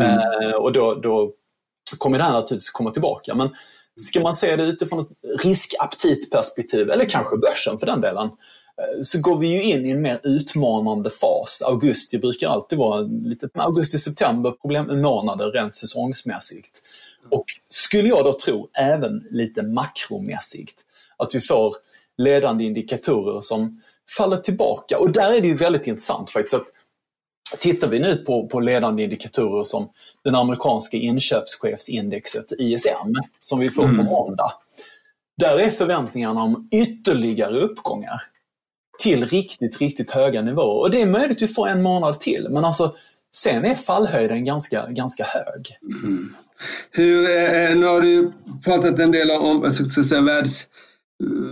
Mm. 0.00 0.18
Eh, 0.18 0.54
och 0.54 0.72
då, 0.72 0.94
då 0.94 1.32
kommer 1.98 2.18
det 2.18 2.24
här 2.24 2.32
naturligtvis 2.32 2.70
komma 2.70 2.90
tillbaka. 2.90 3.34
Men 3.34 3.48
ska 3.96 4.20
man 4.20 4.36
se 4.36 4.56
det 4.56 4.62
utifrån 4.62 5.00
ett 5.00 5.44
riskaptitperspektiv, 5.44 6.90
eller 6.90 7.04
kanske 7.04 7.36
börsen 7.36 7.78
för 7.78 7.86
den 7.86 8.00
delen, 8.00 8.26
eh, 8.26 9.02
så 9.02 9.20
går 9.20 9.38
vi 9.38 9.48
ju 9.48 9.62
in 9.62 9.86
i 9.86 9.90
en 9.90 10.02
mer 10.02 10.20
utmanande 10.22 11.10
fas. 11.10 11.62
Augusti 11.66 12.18
brukar 12.18 12.48
alltid 12.48 12.78
vara 12.78 13.00
lite 13.00 13.48
augusti-september 13.54 14.50
problemmånader 14.50 15.50
rent 15.52 15.74
säsongsmässigt. 15.74 16.82
Och 17.30 17.44
skulle 17.68 18.08
jag 18.08 18.24
då 18.24 18.32
tro 18.32 18.68
även 18.72 19.26
lite 19.30 19.62
makromässigt 19.62 20.85
att 21.16 21.34
vi 21.34 21.40
får 21.40 21.76
ledande 22.18 22.64
indikatorer 22.64 23.40
som 23.40 23.82
faller 24.16 24.36
tillbaka. 24.36 24.98
Och 24.98 25.12
där 25.12 25.32
är 25.32 25.40
det 25.40 25.48
ju 25.48 25.54
väldigt 25.54 25.86
intressant 25.86 26.30
faktiskt. 26.30 26.54
att 26.54 26.66
Tittar 27.58 27.88
vi 27.88 27.98
nu 27.98 28.16
på, 28.16 28.46
på 28.46 28.60
ledande 28.60 29.02
indikatorer 29.02 29.64
som 29.64 29.88
den 30.24 30.34
amerikanska 30.34 30.96
inköpschefsindexet 30.96 32.52
ISM 32.58 33.14
som 33.40 33.58
vi 33.58 33.70
får 33.70 33.84
mm. 33.84 33.96
på 33.96 34.02
måndag. 34.02 34.52
Där 35.38 35.58
är 35.58 35.70
förväntningarna 35.70 36.42
om 36.42 36.68
ytterligare 36.72 37.60
uppgångar 37.60 38.22
till 38.98 39.26
riktigt, 39.26 39.80
riktigt 39.80 40.10
höga 40.10 40.42
nivåer. 40.42 40.80
Och 40.80 40.90
det 40.90 41.02
är 41.02 41.06
möjligt 41.06 41.36
att 41.36 41.42
vi 41.42 41.48
får 41.48 41.68
en 41.68 41.82
månad 41.82 42.20
till, 42.20 42.46
men 42.50 42.64
alltså 42.64 42.96
sen 43.36 43.64
är 43.64 43.74
fallhöjden 43.74 44.44
ganska, 44.44 44.86
ganska 44.86 45.24
hög. 45.24 45.78
Mm. 45.82 46.34
Hur, 46.90 47.30
eh, 47.30 47.76
nu 47.76 47.86
har 47.86 48.00
du 48.00 48.32
pratat 48.64 48.98
en 48.98 49.12
del 49.12 49.30
om 49.30 49.70
så 49.70 50.00
att 50.00 50.06
säga, 50.06 50.20
världs 50.20 50.66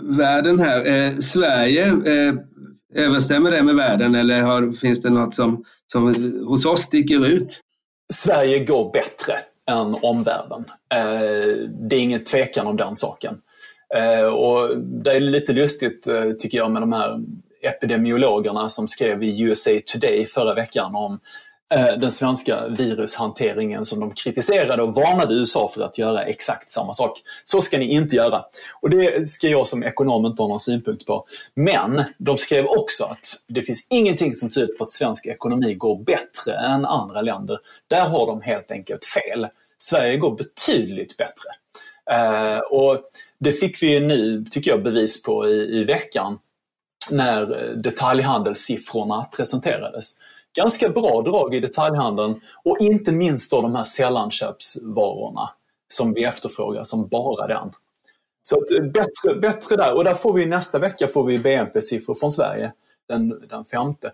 världen 0.03 0.59
här. 0.59 0.87
Eh, 0.87 1.19
Sverige, 1.19 1.87
eh, 1.87 2.35
överstämmer 2.95 3.51
det 3.51 3.63
med 3.63 3.75
världen 3.75 4.15
eller 4.15 4.41
har, 4.41 4.73
finns 4.73 5.03
det 5.03 5.11
något 5.11 5.35
som, 5.35 5.65
som 5.87 6.15
hos 6.47 6.67
oss 6.67 6.81
sticker 6.81 7.27
ut? 7.27 7.61
Sverige 8.13 8.65
går 8.65 8.93
bättre 8.93 9.35
än 9.71 9.95
omvärlden. 9.95 10.65
Eh, 10.95 11.69
det 11.89 11.97
är 11.97 12.01
ingen 12.01 12.25
tvekan 12.25 12.67
om 12.67 12.77
den 12.77 12.97
saken. 12.97 13.35
Eh, 13.95 14.25
och 14.25 14.79
det 14.79 15.13
är 15.13 15.21
lite 15.21 15.53
lustigt 15.53 16.07
eh, 16.07 16.31
tycker 16.39 16.59
jag 16.59 16.71
med 16.71 16.83
de 16.83 16.93
här 16.93 17.21
epidemiologerna 17.63 18.69
som 18.69 18.89
skrev 18.89 19.23
i 19.23 19.43
USA 19.43 19.71
Today 19.87 20.27
förra 20.27 20.55
veckan 20.55 20.95
om 20.95 21.21
Eh, 21.75 21.99
den 21.99 22.11
svenska 22.11 22.69
virushanteringen 22.69 23.85
som 23.85 24.01
de 24.01 24.15
kritiserade 24.15 24.83
och 24.83 24.95
varnade 24.95 25.35
USA 25.35 25.69
för 25.75 25.83
att 25.83 25.99
göra 25.99 26.25
exakt 26.25 26.71
samma 26.71 26.95
sak. 26.95 27.23
Så 27.45 27.61
ska 27.61 27.79
ni 27.79 27.85
inte 27.95 28.17
göra. 28.17 28.45
Och 28.81 28.91
det 28.91 29.29
ska 29.29 29.49
jag 29.49 29.67
som 29.67 29.85
ekonom 29.85 30.27
inte 30.27 30.43
ha 30.43 30.49
någon 30.49 30.61
synpunkt 30.61 31.07
på. 31.07 31.25
Men 31.55 32.05
de 32.19 32.39
skrev 32.39 32.67
också 32.67 33.05
att 33.05 33.27
det 33.47 33.63
finns 33.63 33.87
ingenting 33.91 34.35
som 34.35 34.51
tyder 34.51 34.75
på 34.75 34.85
att 34.85 34.91
svensk 34.91 35.27
ekonomi 35.27 35.75
går 35.75 36.05
bättre 36.05 36.55
än 36.55 36.85
andra 36.85 37.21
länder. 37.21 37.59
Där 37.89 38.09
har 38.09 38.27
de 38.27 38.43
helt 38.43 38.71
enkelt 38.71 39.05
fel. 39.05 39.49
Sverige 39.79 40.17
går 40.17 40.37
betydligt 40.37 41.17
bättre. 41.17 41.49
Eh, 42.11 42.59
och 42.59 42.99
det 43.39 43.53
fick 43.53 43.83
vi 43.83 44.01
nu, 44.01 44.45
tycker 44.51 44.71
jag, 44.71 44.83
bevis 44.83 45.23
på 45.23 45.49
i, 45.49 45.81
i 45.81 45.85
veckan 45.85 46.39
när 47.11 47.73
detaljhandelssiffrorna 47.77 49.25
presenterades 49.37 50.19
ganska 50.57 50.89
bra 50.89 51.23
drag 51.23 51.55
i 51.55 51.61
detaljhandeln 51.61 52.41
och 52.65 52.77
inte 52.81 53.13
minst 53.13 53.51
då 53.51 53.63
de 53.63 53.75
här 53.75 53.85
sällanköpsvarorna 53.85 55.51
som 55.89 56.15
vi 56.15 56.25
efterfrågar 56.25 56.83
som 56.83 57.09
bara 57.09 57.47
den. 57.47 57.73
Så 58.43 58.57
att 58.57 58.71
eh, 58.71 58.85
bättre, 58.85 59.41
bättre 59.41 59.77
där. 59.77 59.97
Och 59.97 60.05
där 60.05 60.15
får 60.15 60.33
vi 60.33 60.47
nästa 60.47 60.79
vecka 60.79 61.09
får 61.09 61.25
vi 61.25 61.39
BNP-siffror 61.39 62.15
från 62.15 62.33
Sverige, 62.33 62.73
den, 63.09 63.29
den 63.49 63.65
femte, 63.65 64.13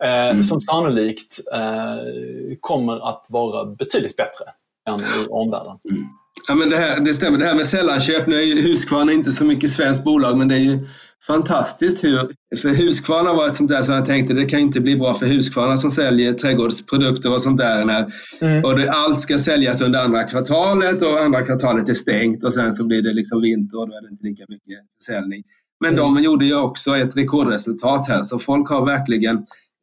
eh, 0.00 0.28
mm. 0.28 0.42
som 0.42 0.60
sannolikt 0.60 1.40
eh, 1.52 2.56
kommer 2.60 3.08
att 3.08 3.26
vara 3.28 3.64
betydligt 3.64 4.16
bättre 4.16 4.44
än 4.88 5.00
i 5.00 5.26
omvärlden. 5.30 5.78
Mm. 5.90 6.04
Ja, 6.48 6.54
men 6.54 6.70
det, 6.70 6.76
här, 6.76 7.00
det 7.00 7.14
stämmer, 7.14 7.38
det 7.38 7.44
här 7.44 7.54
med 7.54 7.66
sällanköp. 7.66 8.26
Nu 8.26 8.36
är 8.36 8.42
ju 8.42 8.60
Husqvarna 8.60 9.12
inte 9.12 9.32
så 9.32 9.44
mycket 9.44 9.70
svenskt 9.70 10.04
bolag, 10.04 10.38
men 10.38 10.48
det 10.48 10.54
är 10.54 10.58
ju 10.58 10.78
fantastiskt 11.26 12.04
hur... 12.04 12.30
För 12.62 12.68
Husqvarna 12.68 13.32
var 13.32 13.46
ett 13.46 13.54
sånt 13.54 13.70
där 13.70 13.82
som 13.82 13.94
jag 13.94 14.06
tänkte, 14.06 14.34
det 14.34 14.44
kan 14.44 14.60
inte 14.60 14.80
bli 14.80 14.96
bra 14.96 15.14
för 15.14 15.26
Husqvarna 15.26 15.76
som 15.76 15.90
säljer 15.90 16.32
trädgårdsprodukter 16.32 17.32
och 17.32 17.42
sånt 17.42 17.58
där. 17.58 17.84
När, 17.84 18.12
mm. 18.40 18.64
och 18.64 18.78
det, 18.78 18.92
allt 18.92 19.20
ska 19.20 19.38
säljas 19.38 19.80
under 19.80 20.04
andra 20.04 20.24
kvartalet 20.24 21.02
och 21.02 21.20
andra 21.20 21.42
kvartalet 21.42 21.88
är 21.88 21.94
stängt 21.94 22.44
och 22.44 22.54
sen 22.54 22.72
så 22.72 22.86
blir 22.86 23.02
det 23.02 23.12
liksom 23.12 23.40
vinter 23.40 23.78
och 23.80 23.88
då 23.88 23.96
är 23.96 24.02
det 24.02 24.08
inte 24.08 24.26
lika 24.26 24.44
mycket 24.48 24.78
försäljning. 25.00 25.42
Men 25.80 25.94
mm. 25.94 26.14
de 26.14 26.22
gjorde 26.22 26.44
ju 26.44 26.54
också 26.54 26.96
ett 26.96 27.16
rekordresultat 27.16 28.08
här, 28.08 28.22
så 28.22 28.38
folk 28.38 28.68
har 28.68 28.86
verkligen 28.86 29.36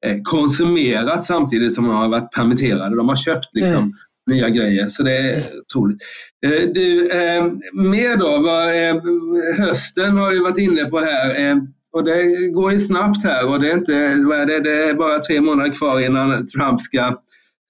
eh, 0.06 0.18
konsumerat 0.24 1.24
samtidigt 1.24 1.76
som 1.76 1.84
de 1.84 1.96
har 1.96 2.08
varit 2.08 2.32
permitterade. 2.32 2.96
De 2.96 3.10
har 3.10 3.16
köpt 3.16 3.56
liksom 3.56 3.78
mm 3.78 3.94
nya 4.30 4.50
grejer. 4.50 4.88
Så 4.88 5.04
det 5.04 5.18
är 5.18 5.44
otroligt. 5.62 6.02
Eh, 6.46 6.70
du, 6.74 7.12
eh, 7.12 7.46
mer 7.74 8.18
då? 8.18 8.36
Eh, 8.72 9.66
hösten 9.66 10.18
har 10.18 10.32
vi 10.32 10.40
varit 10.40 10.58
inne 10.58 10.86
på 10.86 11.00
här. 11.00 11.60
Och 11.92 12.04
det 12.04 12.48
går 12.48 12.72
ju 12.72 12.80
snabbt 12.80 13.24
här 13.24 13.50
och 13.50 13.60
det 13.60 13.72
är, 13.72 13.74
inte, 13.74 14.16
vad 14.28 14.40
är 14.40 14.46
det, 14.46 14.60
det 14.60 14.90
är 14.90 14.94
bara 14.94 15.20
tre 15.20 15.42
månader 15.42 15.72
kvar 15.72 16.00
innan 16.00 16.48
Trump 16.48 16.82
ska, 16.82 17.18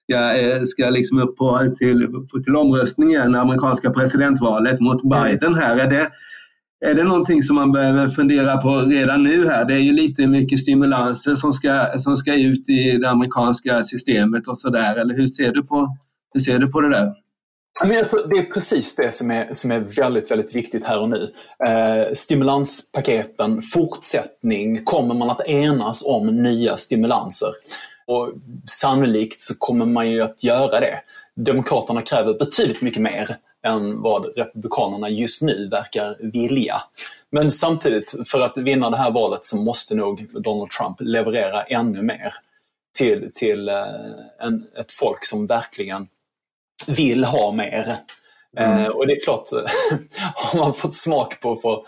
ska, 0.02 0.66
ska 0.66 0.90
liksom 0.90 1.18
upp 1.18 1.36
på, 1.36 1.74
till, 1.78 2.08
till 2.44 2.56
omröstning 2.56 3.08
igen, 3.08 3.34
amerikanska 3.34 3.90
presidentvalet 3.90 4.80
mot 4.80 5.04
mm. 5.04 5.22
Biden 5.22 5.54
här. 5.54 5.76
Är 5.76 5.90
det, 5.90 6.10
är 6.86 6.94
det 6.94 7.04
någonting 7.04 7.42
som 7.42 7.56
man 7.56 7.72
behöver 7.72 8.08
fundera 8.08 8.56
på 8.56 8.80
redan 8.80 9.22
nu 9.22 9.46
här? 9.46 9.64
Det 9.64 9.74
är 9.74 9.78
ju 9.78 9.92
lite 9.92 10.26
mycket 10.26 10.60
stimulanser 10.60 11.34
som 11.34 11.52
ska, 11.52 11.98
som 11.98 12.16
ska 12.16 12.34
ut 12.34 12.68
i 12.68 12.98
det 12.98 13.10
amerikanska 13.10 13.82
systemet 13.82 14.48
och 14.48 14.58
sådär. 14.58 14.96
Eller 14.96 15.14
hur 15.14 15.26
ser 15.26 15.52
du 15.52 15.62
på, 15.62 15.96
hur 16.32 16.40
ser 16.40 16.58
du 16.58 16.70
på 16.70 16.80
det 16.80 16.88
där? 16.88 17.14
det 17.84 18.38
är 18.38 18.54
precis 18.54 18.96
det 18.96 19.16
som 19.16 19.30
är, 19.30 19.54
som 19.54 19.70
är 19.70 19.80
väldigt, 19.80 20.30
väldigt 20.30 20.56
viktigt 20.56 20.84
här 20.84 21.00
och 21.00 21.08
nu. 21.08 21.32
Eh, 21.66 22.12
stimulanspaketen, 22.14 23.62
fortsättning, 23.62 24.84
kommer 24.84 25.14
man 25.14 25.30
att 25.30 25.48
enas 25.48 26.06
om 26.06 26.26
nya 26.26 26.76
stimulanser? 26.76 27.48
Och 28.06 28.32
sannolikt 28.66 29.42
så 29.42 29.54
kommer 29.58 29.86
man 29.86 30.10
ju 30.10 30.22
att 30.22 30.44
göra 30.44 30.80
det. 30.80 31.00
Demokraterna 31.36 32.02
kräver 32.02 32.34
betydligt 32.34 32.82
mycket 32.82 33.02
mer 33.02 33.36
än 33.62 34.02
vad 34.02 34.26
Republikanerna 34.36 35.08
just 35.08 35.42
nu 35.42 35.68
verkar 35.68 36.16
vilja. 36.20 36.82
Men 37.30 37.50
samtidigt, 37.50 38.14
för 38.26 38.40
att 38.40 38.58
vinna 38.58 38.90
det 38.90 38.96
här 38.96 39.10
valet 39.10 39.46
så 39.46 39.56
måste 39.56 39.94
nog 39.94 40.42
Donald 40.42 40.70
Trump 40.70 40.96
leverera 41.00 41.62
ännu 41.62 42.02
mer 42.02 42.34
till, 42.98 43.30
till 43.34 43.68
eh, 43.68 43.84
en, 44.40 44.66
ett 44.78 44.92
folk 44.92 45.24
som 45.24 45.46
verkligen 45.46 46.08
vill 46.88 47.24
ha 47.24 47.52
mer. 47.52 47.96
Mm. 48.56 48.78
Eh, 48.78 48.86
och 48.86 49.06
det 49.06 49.12
är 49.12 49.24
klart, 49.24 49.44
har 50.34 50.58
man 50.58 50.74
fått 50.74 50.94
smak 50.94 51.40
på 51.40 51.52
att 51.52 51.62
få, 51.62 51.84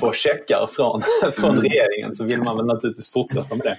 få 0.00 0.12
checkar 0.12 0.66
från, 0.70 1.02
från 1.32 1.50
mm. 1.50 1.62
regeringen 1.62 2.12
så 2.12 2.24
vill 2.24 2.42
man 2.42 2.56
väl 2.56 2.66
naturligtvis 2.66 3.12
fortsätta 3.12 3.54
med 3.54 3.66
det. 3.66 3.78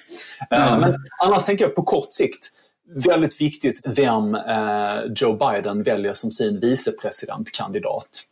Eh, 0.56 0.68
mm. 0.68 0.80
Men 0.80 0.96
annars 1.24 1.46
tänker 1.46 1.66
jag 1.66 1.76
på 1.76 1.84
kort 1.84 2.14
sikt, 2.14 2.52
väldigt 2.96 3.42
viktigt 3.42 3.82
vem 3.98 4.36
eh, 4.36 5.00
Joe 5.16 5.34
Biden 5.34 5.84
väljer 5.84 6.14
som 6.14 6.32
sin 6.32 6.60
vicepresidentkandidat. 6.60 8.24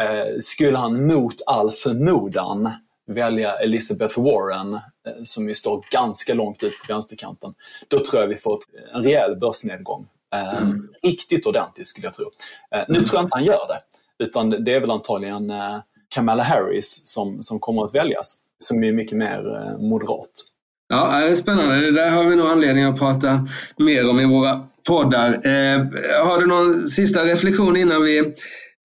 Eh, 0.00 0.38
skulle 0.40 0.78
han 0.78 1.06
mot 1.06 1.34
all 1.46 1.70
förmodan 1.70 2.70
välja 3.06 3.52
Elizabeth 3.52 4.20
Warren, 4.20 4.74
eh, 4.74 4.80
som 5.22 5.48
ju 5.48 5.54
står 5.54 5.84
ganska 5.90 6.34
långt 6.34 6.62
ut 6.62 6.72
på 6.86 6.92
vänsterkanten, 6.92 7.54
då 7.88 7.98
tror 7.98 8.22
jag 8.22 8.28
vi 8.28 8.36
får 8.36 8.58
en 8.94 9.02
rejäl 9.02 9.36
börsnedgång 9.36 10.06
Mm. 10.34 10.88
Riktigt 11.02 11.46
ordentligt 11.46 11.88
skulle 11.88 12.06
jag 12.06 12.14
tro. 12.14 12.24
Eh, 12.74 12.84
nu 12.88 12.94
tror 12.94 13.08
jag 13.12 13.24
inte 13.24 13.36
han 13.36 13.44
gör 13.44 13.66
det. 13.68 13.80
Utan 14.24 14.50
det 14.50 14.74
är 14.74 14.80
väl 14.80 14.90
antagligen 14.90 15.50
eh, 15.50 15.76
Kamala 16.14 16.42
Harris 16.42 17.00
som, 17.04 17.42
som 17.42 17.60
kommer 17.60 17.84
att 17.84 17.94
väljas. 17.94 18.36
Som 18.58 18.84
är 18.84 18.92
mycket 18.92 19.18
mer 19.18 19.42
moderat. 19.78 20.30
Ja, 20.88 21.20
det 21.20 21.30
är 21.30 21.34
spännande. 21.34 21.76
Det 21.80 21.90
där 21.90 22.10
har 22.10 22.24
vi 22.24 22.36
nog 22.36 22.46
anledning 22.46 22.84
att 22.84 22.98
prata 22.98 23.48
mer 23.76 24.10
om 24.10 24.20
i 24.20 24.26
våra 24.26 24.66
poddar. 24.88 25.28
Eh, 25.28 25.78
har 26.26 26.40
du 26.40 26.46
någon 26.46 26.88
sista 26.88 27.24
reflektion 27.24 27.76
innan 27.76 28.02
vi 28.02 28.34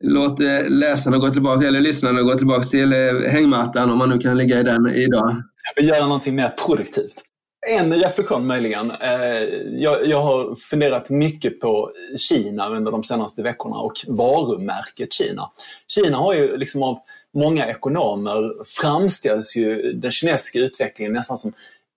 låter 0.03 0.69
läsarna 0.69 1.17
gå 1.17 1.29
tillbaka, 1.29 1.67
eller 1.67 1.81
lyssnarna 1.81 2.21
gå 2.21 2.35
tillbaka 2.35 2.63
till 2.63 2.93
hängmattan, 3.27 3.91
om 3.91 3.97
man 3.97 4.09
nu 4.09 4.19
kan 4.19 4.37
ligga 4.37 4.59
i 4.59 4.63
den 4.63 4.87
idag? 4.87 5.35
Göra 5.81 6.07
någonting 6.07 6.35
mer 6.35 6.49
produktivt. 6.49 7.23
En 7.67 7.93
reflektion 7.93 8.47
möjligen. 8.47 8.91
Eh, 8.91 9.43
jag, 9.73 10.07
jag, 10.07 10.21
har 10.21 10.55
funderat 10.55 11.09
mycket 11.09 11.59
på 11.59 11.91
Kina 12.17 12.69
under 12.69 12.91
de 12.91 13.03
senaste 13.03 13.41
veckorna 13.43 13.75
och 13.75 13.93
varumärket 14.07 15.13
Kina. 15.13 15.51
Kina 15.87 16.17
har 16.17 16.33
ju 16.33 16.57
liksom 16.57 16.83
av 16.83 16.99
många 17.33 17.67
ekonomer 17.67 18.51
framställs 18.81 19.55
ju 19.55 19.93
den 19.93 20.11
kinesiska 20.11 20.59
utvecklingen 20.59 21.13
nästan 21.13 21.37
som 21.37 21.53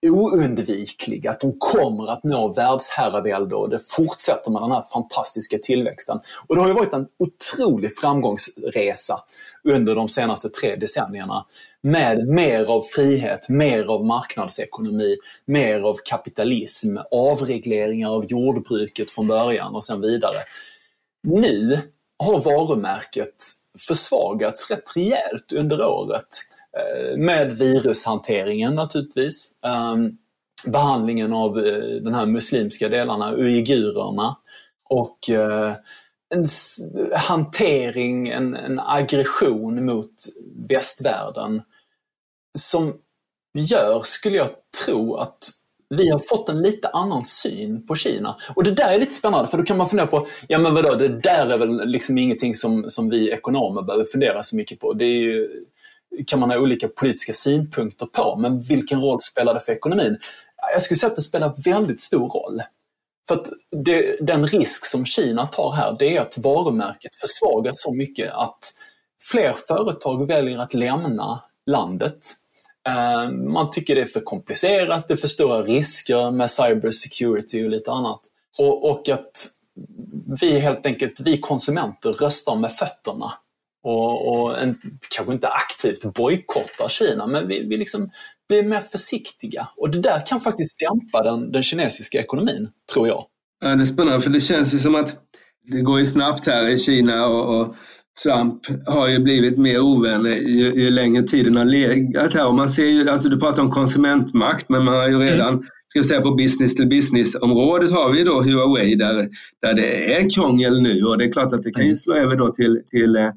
oundviklig, 0.07 1.27
att 1.27 1.39
de 1.39 1.59
kommer 1.59 2.07
att 2.11 2.23
nå 2.23 2.47
världsherravälde 2.47 3.55
och 3.55 3.69
det 3.69 3.79
fortsätter 3.79 4.51
med 4.51 4.61
den 4.61 4.71
här 4.71 4.83
fantastiska 4.93 5.57
tillväxten. 5.57 6.19
Och 6.47 6.55
det 6.55 6.61
har 6.61 6.67
ju 6.67 6.73
varit 6.73 6.93
en 6.93 7.07
otrolig 7.19 7.97
framgångsresa 7.97 9.19
under 9.63 9.95
de 9.95 10.09
senaste 10.09 10.49
tre 10.49 10.75
decennierna 10.75 11.45
med 11.83 12.27
mer 12.27 12.65
av 12.65 12.81
frihet, 12.81 13.49
mer 13.49 13.85
av 13.85 14.05
marknadsekonomi, 14.05 15.17
mer 15.45 15.81
av 15.81 15.97
kapitalism, 16.05 16.97
avregleringar 17.11 18.09
av 18.09 18.25
jordbruket 18.25 19.11
från 19.11 19.27
början 19.27 19.75
och 19.75 19.85
sen 19.85 20.01
vidare. 20.01 20.37
Nu 21.23 21.79
har 22.17 22.41
varumärket 22.41 23.35
försvagats 23.87 24.71
rätt 24.71 24.97
rejält 24.97 25.53
under 25.55 25.85
året. 25.85 26.27
Eh, 26.77 27.17
med 27.17 27.57
virushanteringen 27.57 28.75
naturligtvis. 28.75 29.51
Ehm, 29.61 30.17
behandlingen 30.67 31.33
av 31.33 31.57
eh, 31.57 31.63
de 31.63 31.99
den 31.99 32.15
här 32.15 32.25
muslimska 32.25 32.89
delarna, 32.89 33.33
uigurerna. 33.35 34.37
Och 34.89 35.29
eh, 35.29 35.75
en 36.29 36.47
hantering, 37.15 38.27
en, 38.27 38.55
en 38.55 38.79
aggression 38.79 39.85
mot 39.85 40.13
västvärlden 40.69 41.61
som 42.57 42.93
gör, 43.53 44.01
skulle 44.03 44.37
jag 44.37 44.49
tro, 44.85 45.15
att 45.15 45.49
vi 45.89 46.09
har 46.09 46.19
fått 46.19 46.49
en 46.49 46.61
lite 46.61 46.87
annan 46.87 47.25
syn 47.25 47.87
på 47.87 47.95
Kina. 47.95 48.35
Och 48.55 48.63
det 48.63 48.71
där 48.71 48.93
är 48.93 48.99
lite 48.99 49.13
spännande, 49.13 49.47
för 49.47 49.57
då 49.57 49.63
kan 49.63 49.77
man 49.77 49.89
fundera 49.89 50.07
på, 50.07 50.27
ja 50.47 50.59
men 50.59 50.73
vadå, 50.73 50.95
det 50.95 51.07
där 51.07 51.49
är 51.49 51.57
väl 51.57 51.87
liksom 51.87 52.17
ingenting 52.17 52.55
som, 52.55 52.89
som 52.89 53.09
vi 53.09 53.31
ekonomer 53.31 53.81
behöver 53.81 54.05
fundera 54.05 54.43
så 54.43 54.55
mycket 54.55 54.79
på. 54.79 54.93
Det 54.93 55.05
är 55.05 55.19
ju, 55.19 55.49
kan 56.27 56.39
man 56.39 56.49
ha 56.49 56.57
olika 56.57 56.87
politiska 56.87 57.33
synpunkter 57.33 58.05
på, 58.05 58.35
men 58.35 58.59
vilken 58.59 59.01
roll 59.01 59.21
spelar 59.21 59.53
det 59.53 59.59
för 59.59 59.71
ekonomin? 59.71 60.17
Jag 60.73 60.81
skulle 60.81 60.97
säga 60.97 61.09
att 61.09 61.15
det 61.15 61.21
spelar 61.21 61.53
väldigt 61.65 62.01
stor 62.01 62.29
roll. 62.29 62.61
För 63.27 63.35
att 63.35 63.47
det, 63.85 64.17
den 64.21 64.47
risk 64.47 64.85
som 64.85 65.05
Kina 65.05 65.47
tar 65.47 65.71
här, 65.71 65.95
det 65.99 66.17
är 66.17 66.21
att 66.21 66.37
varumärket 66.37 67.15
försvagas 67.15 67.81
så 67.81 67.93
mycket 67.93 68.33
att 68.33 68.73
fler 69.31 69.53
företag 69.67 70.27
väljer 70.27 70.57
att 70.57 70.73
lämna 70.73 71.41
landet. 71.69 72.19
Eh, 72.87 73.31
man 73.31 73.71
tycker 73.71 73.95
det 73.95 74.01
är 74.01 74.05
för 74.05 74.21
komplicerat, 74.21 75.07
det 75.07 75.13
är 75.13 75.17
för 75.17 75.27
stora 75.27 75.63
risker 75.63 76.31
med 76.31 76.51
cybersecurity 76.51 77.65
och 77.65 77.69
lite 77.69 77.91
annat. 77.91 78.19
Och, 78.59 78.89
och 78.89 79.09
att 79.09 79.47
vi 80.41 80.59
helt 80.59 80.85
enkelt, 80.85 81.19
vi 81.19 81.37
konsumenter 81.37 82.13
röstar 82.13 82.55
med 82.55 82.71
fötterna 82.71 83.33
och, 83.83 84.27
och 84.27 84.61
en, 84.61 84.81
kanske 85.15 85.33
inte 85.33 85.47
aktivt 85.47 86.13
bojkottar 86.13 86.89
Kina, 86.89 87.27
men 87.27 87.47
vi, 87.47 87.67
vi 87.67 87.77
liksom 87.77 88.11
blir 88.49 88.63
mer 88.63 88.81
försiktiga. 88.81 89.67
Och 89.77 89.89
det 89.89 89.99
där 89.99 90.25
kan 90.25 90.41
faktiskt 90.41 90.79
dämpa 90.79 91.23
den, 91.23 91.51
den 91.51 91.63
kinesiska 91.63 92.19
ekonomin, 92.19 92.69
tror 92.93 93.07
jag. 93.07 93.25
Ja, 93.61 93.75
det 93.75 93.83
är 93.83 93.85
spännande, 93.85 94.21
för 94.21 94.29
det 94.29 94.39
känns 94.39 94.73
ju 94.73 94.79
som 94.79 94.95
att 94.95 95.15
det 95.61 95.81
går 95.81 95.99
ju 95.99 96.05
snabbt 96.05 96.47
här 96.47 96.67
i 96.67 96.77
Kina 96.77 97.27
och, 97.27 97.61
och 97.61 97.75
Trump 98.23 98.61
har 98.87 99.07
ju 99.07 99.19
blivit 99.19 99.57
mer 99.57 99.81
ovän 99.81 100.25
ju, 100.25 100.73
ju 100.75 100.89
längre 100.89 101.23
tiden 101.23 101.55
har 101.55 101.65
legat 101.65 102.33
här. 102.33 102.47
Och 102.47 102.55
man 102.55 102.69
ser 102.69 102.85
ju, 102.85 103.09
alltså 103.09 103.29
du 103.29 103.39
pratar 103.39 103.61
om 103.61 103.71
konsumentmakt, 103.71 104.69
men 104.69 104.85
man 104.85 104.93
har 104.95 105.07
ju 105.07 105.15
mm. 105.15 105.27
redan 105.27 105.53
mm. 105.53 105.65
ska 105.87 106.03
säga 106.03 106.21
på 106.21 106.31
business 106.31 106.75
to 106.75 106.85
business-området 106.85 107.91
har 107.91 108.11
vi 108.11 108.23
då 108.23 108.41
Huawei 108.41 108.95
där, 108.95 109.29
där 109.61 109.73
det 109.73 110.13
är 110.13 110.29
krångel 110.29 110.81
nu 110.81 111.03
och 111.03 111.17
det 111.17 111.25
är 111.25 111.31
klart 111.31 111.53
att 111.53 111.63
det 111.63 111.71
kan 111.71 111.83
ju 111.83 111.87
mm. 111.87 111.95
slå 111.95 112.13
över 112.13 112.35
då 112.35 112.49
till, 112.49 112.81
till 112.91 113.15
eh, 113.15 113.29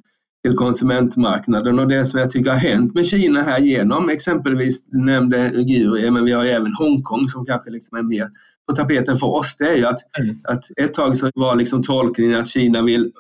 till 0.45 0.57
konsumentmarknaden 0.57 1.79
och 1.79 1.89
det 1.89 2.05
som 2.05 2.21
jag 2.21 2.31
tycker 2.31 2.51
har 2.51 2.59
hänt 2.59 2.95
med 2.95 3.07
Kina 3.07 3.43
här 3.43 3.59
genom 3.59 4.09
exempelvis, 4.09 4.85
du 4.85 4.99
nämnde 4.99 5.51
uigurer, 5.55 6.11
men 6.11 6.25
vi 6.25 6.33
har 6.33 6.45
även 6.45 6.75
Hongkong 6.75 7.29
som 7.29 7.47
kanske 7.47 7.71
liksom 7.71 7.99
är 7.99 8.03
mer 8.03 8.29
på 8.69 8.77
tapeten 8.77 9.17
för 9.17 9.27
oss 9.27 9.57
det 9.57 9.65
är 9.65 9.77
ju 9.77 9.87
att, 9.87 10.19
mm. 10.19 10.37
att 10.45 10.65
ett 10.77 10.95
tag 10.95 11.17
så 11.17 11.31
var 11.35 11.57
liksom 11.57 11.83
tolkningen 11.83 12.41
att 12.41 12.49
Kina 12.49 12.83
vill, 12.83 13.11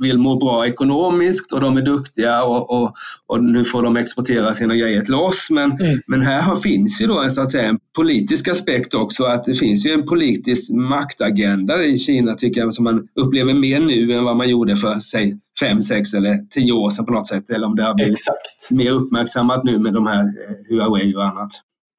vill 0.00 0.18
må 0.18 0.36
bra 0.36 0.66
ekonomiskt 0.66 1.52
och 1.52 1.60
de 1.60 1.76
är 1.76 1.82
duktiga 1.82 2.42
och, 2.44 2.70
och, 2.70 2.94
och 3.26 3.44
nu 3.44 3.64
får 3.64 3.82
de 3.82 3.96
exportera 3.96 4.54
sina 4.54 4.76
grejer 4.76 5.02
till 5.02 5.14
oss. 5.14 5.48
Men, 5.50 5.72
mm. 5.72 6.00
men 6.06 6.22
här 6.22 6.56
finns 6.56 7.02
ju 7.02 7.06
då 7.06 7.22
en, 7.22 7.30
så 7.30 7.42
att 7.42 7.52
säga, 7.52 7.68
en 7.68 7.78
politisk 7.96 8.48
aspekt 8.48 8.94
också, 8.94 9.24
att 9.24 9.44
det 9.44 9.54
finns 9.54 9.86
ju 9.86 9.90
en 9.90 10.06
politisk 10.06 10.70
maktagenda 10.72 11.84
i 11.84 11.98
Kina 11.98 12.34
tycker 12.34 12.60
jag 12.60 12.72
som 12.72 12.84
man 12.84 13.08
upplever 13.14 13.54
mer 13.54 13.80
nu 13.80 14.12
än 14.12 14.24
vad 14.24 14.36
man 14.36 14.48
gjorde 14.48 14.76
för 14.76 14.94
säg 14.94 15.38
fem, 15.60 15.82
sex 15.82 16.14
eller 16.14 16.36
tio 16.50 16.72
år 16.72 16.90
sedan 16.90 17.06
på 17.06 17.12
något 17.12 17.26
sätt. 17.26 17.50
Eller 17.50 17.66
om 17.66 17.76
det 17.76 17.82
har 17.82 17.94
blivit 17.94 18.12
Exakt. 18.12 18.70
mer 18.70 18.90
uppmärksammat 18.90 19.64
nu 19.64 19.78
med 19.78 19.94
de 19.94 20.06
här 20.06 20.22
eh, 20.22 20.76
Huawei 20.76 21.14
och 21.14 21.24
annat. 21.24 21.50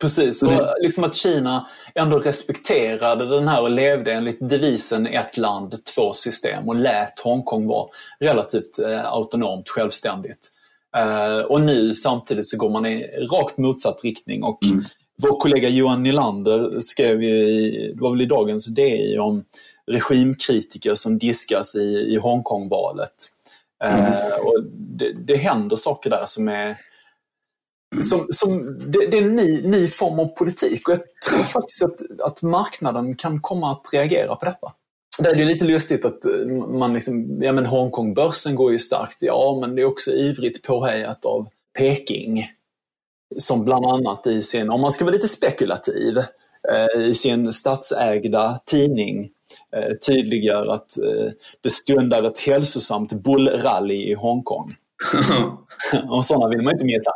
Precis, 0.01 0.43
och 0.43 0.75
liksom 0.81 1.03
att 1.03 1.15
Kina 1.15 1.67
ändå 1.95 2.19
respekterade 2.19 3.25
den 3.25 3.47
här 3.47 3.61
och 3.61 3.71
levde 3.71 4.13
enligt 4.13 4.49
devisen 4.49 5.07
ett 5.07 5.37
land, 5.37 5.85
två 5.95 6.13
system 6.13 6.69
och 6.69 6.75
lät 6.75 7.19
Hongkong 7.19 7.67
vara 7.67 7.87
relativt 8.19 8.79
eh, 8.79 9.05
autonomt, 9.05 9.69
självständigt. 9.69 10.51
Eh, 10.97 11.37
och 11.37 11.61
nu 11.61 11.93
samtidigt 11.93 12.47
så 12.47 12.57
går 12.57 12.69
man 12.69 12.85
i 12.85 13.03
rakt 13.31 13.57
motsatt 13.57 14.03
riktning 14.03 14.43
och 14.43 14.63
mm. 14.65 14.83
vår 15.23 15.39
kollega 15.39 15.69
Johan 15.69 16.03
Nylander 16.03 16.79
skrev 16.79 17.23
ju 17.23 17.49
i, 17.49 17.93
det 17.95 18.01
var 18.01 18.11
väl 18.11 18.21
i 18.21 18.25
dagens 18.25 18.65
DI 18.65 19.17
om 19.19 19.43
regimkritiker 19.91 20.95
som 20.95 21.17
diskas 21.17 21.75
i, 21.75 22.13
i 22.13 22.17
Hongkongvalet. 22.17 23.15
Eh, 23.83 24.07
mm. 24.07 24.45
och 24.45 24.63
det, 24.73 25.13
det 25.13 25.35
händer 25.35 25.75
saker 25.75 26.09
där 26.09 26.25
som 26.25 26.47
är 26.47 26.77
som, 28.01 28.27
som, 28.29 28.79
det, 28.91 29.07
det, 29.11 29.17
är 29.17 29.21
en 29.21 29.35
ny, 29.35 29.67
ny 29.67 29.87
form 29.87 30.19
av 30.19 30.25
politik 30.25 30.89
och 30.89 30.93
jag 30.93 31.01
tror 31.27 31.43
faktiskt 31.43 31.83
att, 31.83 32.21
att 32.21 32.41
marknaden 32.43 33.15
kan 33.15 33.41
komma 33.41 33.71
att 33.71 33.93
reagera 33.93 34.35
på 34.35 34.45
detta. 34.45 34.73
Det 35.19 35.29
är 35.29 35.45
lite 35.45 35.65
lustigt 35.65 36.05
att 36.05 36.25
man 36.69 36.93
liksom, 36.93 37.43
ja 37.43 37.51
men 37.51 37.65
Hongkongbörsen 37.65 38.55
går 38.55 38.71
ju 38.71 38.79
starkt, 38.79 39.17
ja 39.19 39.57
men 39.61 39.75
det 39.75 39.81
är 39.81 39.85
också 39.85 40.11
ivrigt 40.11 40.63
påhejat 40.63 41.25
av 41.25 41.47
Peking. 41.77 42.45
Som 43.37 43.65
bland 43.65 43.85
annat 43.85 44.27
i 44.27 44.41
sin, 44.41 44.69
om 44.69 44.81
man 44.81 44.91
ska 44.91 45.05
vara 45.05 45.15
lite 45.15 45.27
spekulativ, 45.27 46.17
eh, 46.69 47.01
i 47.01 47.15
sin 47.15 47.53
statsägda 47.53 48.59
tidning 48.65 49.29
eh, 49.75 49.95
tydliggör 50.07 50.67
att 50.67 50.97
eh, 50.99 51.31
det 51.61 51.69
stundar 51.69 52.23
ett 52.23 52.39
hälsosamt 52.39 53.13
bullrally 53.13 54.11
i 54.11 54.13
Hongkong. 54.13 54.75
och 56.09 56.25
sådana 56.25 56.47
vill 56.49 56.61
man 56.61 56.73
inte 56.73 56.85
missa. 56.85 57.11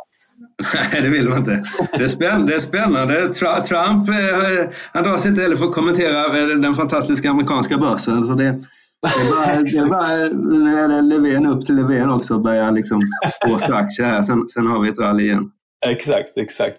Nej, 0.74 1.02
det 1.02 1.08
vill 1.08 1.28
man 1.28 1.38
inte. 1.38 1.62
Det 1.98 2.04
är, 2.04 2.08
spänn 2.08 2.46
det 2.46 2.54
är 2.54 2.58
spännande. 2.58 3.32
Trump 3.32 4.08
eh, 4.08 4.70
han 4.92 5.04
drar 5.04 5.16
sig 5.16 5.28
inte 5.28 5.42
heller 5.42 5.56
för 5.56 5.64
att 5.64 5.74
kommentera 5.74 6.38
eh, 6.38 6.46
den 6.46 6.74
fantastiska 6.74 7.30
amerikanska 7.30 7.78
börsen. 7.78 8.24
Så 8.24 8.34
det, 8.34 8.44
det 8.44 9.86
bara, 9.86 10.16
det 10.16 11.02
Löfven 11.02 11.46
upp 11.46 11.66
till 11.66 11.76
Löfven 11.76 12.10
också 12.10 12.38
börjar 12.38 12.72
liksom 12.72 13.00
gå 13.46 13.58
aktier 13.74 14.06
här. 14.06 14.22
Sen, 14.22 14.48
sen 14.48 14.66
har 14.66 14.80
vi 14.80 14.88
ett 14.88 14.98
rally 14.98 15.24
igen. 15.24 15.50
Exakt, 15.86 16.36
exakt. 16.36 16.76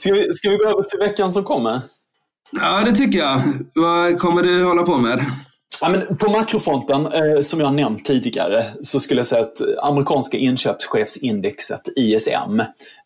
Ska 0.00 0.12
vi, 0.12 0.32
ska 0.32 0.50
vi 0.50 0.56
gå 0.56 0.64
över 0.64 0.82
till 0.82 0.98
veckan 0.98 1.32
som 1.32 1.44
kommer? 1.44 1.80
Ja, 2.52 2.82
det 2.84 2.92
tycker 2.92 3.18
jag. 3.18 3.40
Vad 3.74 4.18
kommer 4.18 4.42
du 4.42 4.64
hålla 4.64 4.82
på 4.82 4.98
med? 4.98 5.24
Ja, 5.84 5.88
men 5.88 6.16
på 6.16 6.30
makrofronten, 6.30 7.06
eh, 7.06 7.40
som 7.40 7.60
jag 7.60 7.74
nämnt 7.74 8.04
tidigare, 8.04 8.64
så 8.80 9.00
skulle 9.00 9.18
jag 9.18 9.26
säga 9.26 9.42
att 9.42 9.60
amerikanska 9.82 10.38
inköpschefsindexet, 10.38 11.88
ISM, 11.96 12.60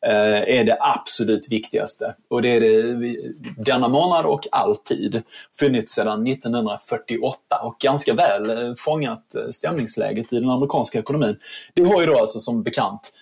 eh, 0.07 0.59
är 0.59 0.65
det 0.65 0.77
absolut 0.81 1.53
viktigaste. 1.53 2.15
Och 2.31 2.43
det 2.43 2.49
är 2.49 2.61
det 2.61 3.17
denna 3.57 3.89
månad 3.89 4.27
och 4.27 4.47
alltid. 4.53 5.23
Funnits 5.59 5.93
sedan 5.93 6.27
1948 6.27 7.39
och 7.62 7.77
ganska 7.79 8.15
väl 8.15 8.51
eh, 8.51 8.75
fångat 8.79 9.35
eh, 9.35 9.51
stämningsläget 9.51 10.33
i 10.33 10.41
den 10.41 10.51
amerikanska 10.51 10.99
ekonomin. 10.99 11.37
Det 11.75 11.85
har 11.85 12.01
ju 12.01 12.07
då 12.07 12.19
alltså 12.19 12.39
som 12.39 12.62
bekant 12.62 13.12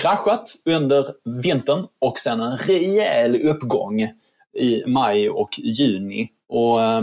kraschat 0.00 0.54
under 0.64 1.06
vintern 1.42 1.86
och 1.98 2.18
sen 2.18 2.40
en 2.40 2.58
rejäl 2.58 3.48
uppgång 3.48 4.02
i 4.58 4.82
maj 4.86 5.30
och 5.30 5.58
juni 5.58 6.28
och 6.48 6.82
eh, 6.82 7.02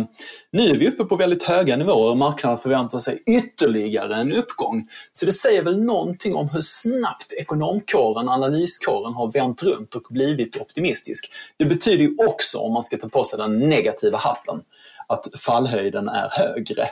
nu 0.51 0.63
är 0.63 0.75
vi 0.75 0.87
uppe 0.87 1.03
på 1.03 1.15
väldigt 1.15 1.43
höga 1.43 1.75
nivåer 1.75 2.09
och 2.09 2.17
marknaden 2.17 2.57
förväntar 2.57 2.99
sig 2.99 3.23
ytterligare 3.27 4.15
en 4.15 4.31
uppgång. 4.31 4.87
Så 5.11 5.25
det 5.25 5.31
säger 5.31 5.63
väl 5.63 5.83
någonting 5.83 6.35
om 6.35 6.49
hur 6.49 6.61
snabbt 6.61 7.33
ekonomkåren, 7.33 8.29
analyskåren 8.29 9.13
har 9.13 9.31
vänt 9.31 9.63
runt 9.63 9.95
och 9.95 10.03
blivit 10.09 10.61
optimistisk. 10.61 11.31
Det 11.57 11.65
betyder 11.65 12.03
ju 12.03 12.15
också, 12.27 12.57
om 12.57 12.73
man 12.73 12.83
ska 12.83 12.97
ta 12.97 13.09
på 13.09 13.23
sig 13.23 13.39
den 13.39 13.69
negativa 13.69 14.17
hatten, 14.17 14.61
att 15.07 15.27
fallhöjden 15.39 16.09
är 16.09 16.29
högre. 16.31 16.87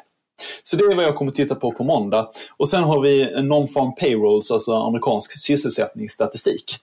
Så 0.63 0.77
det 0.77 0.83
är 0.83 0.95
vad 0.95 1.05
jag 1.05 1.15
kommer 1.15 1.31
titta 1.31 1.55
på 1.55 1.71
på 1.71 1.83
måndag. 1.83 2.29
Och 2.57 2.69
sen 2.69 2.83
har 2.83 3.01
vi 3.01 3.25
non-farm 3.25 3.91
payrolls, 3.99 4.51
alltså 4.51 4.73
amerikansk 4.73 5.39
sysselsättningsstatistik. 5.39 6.75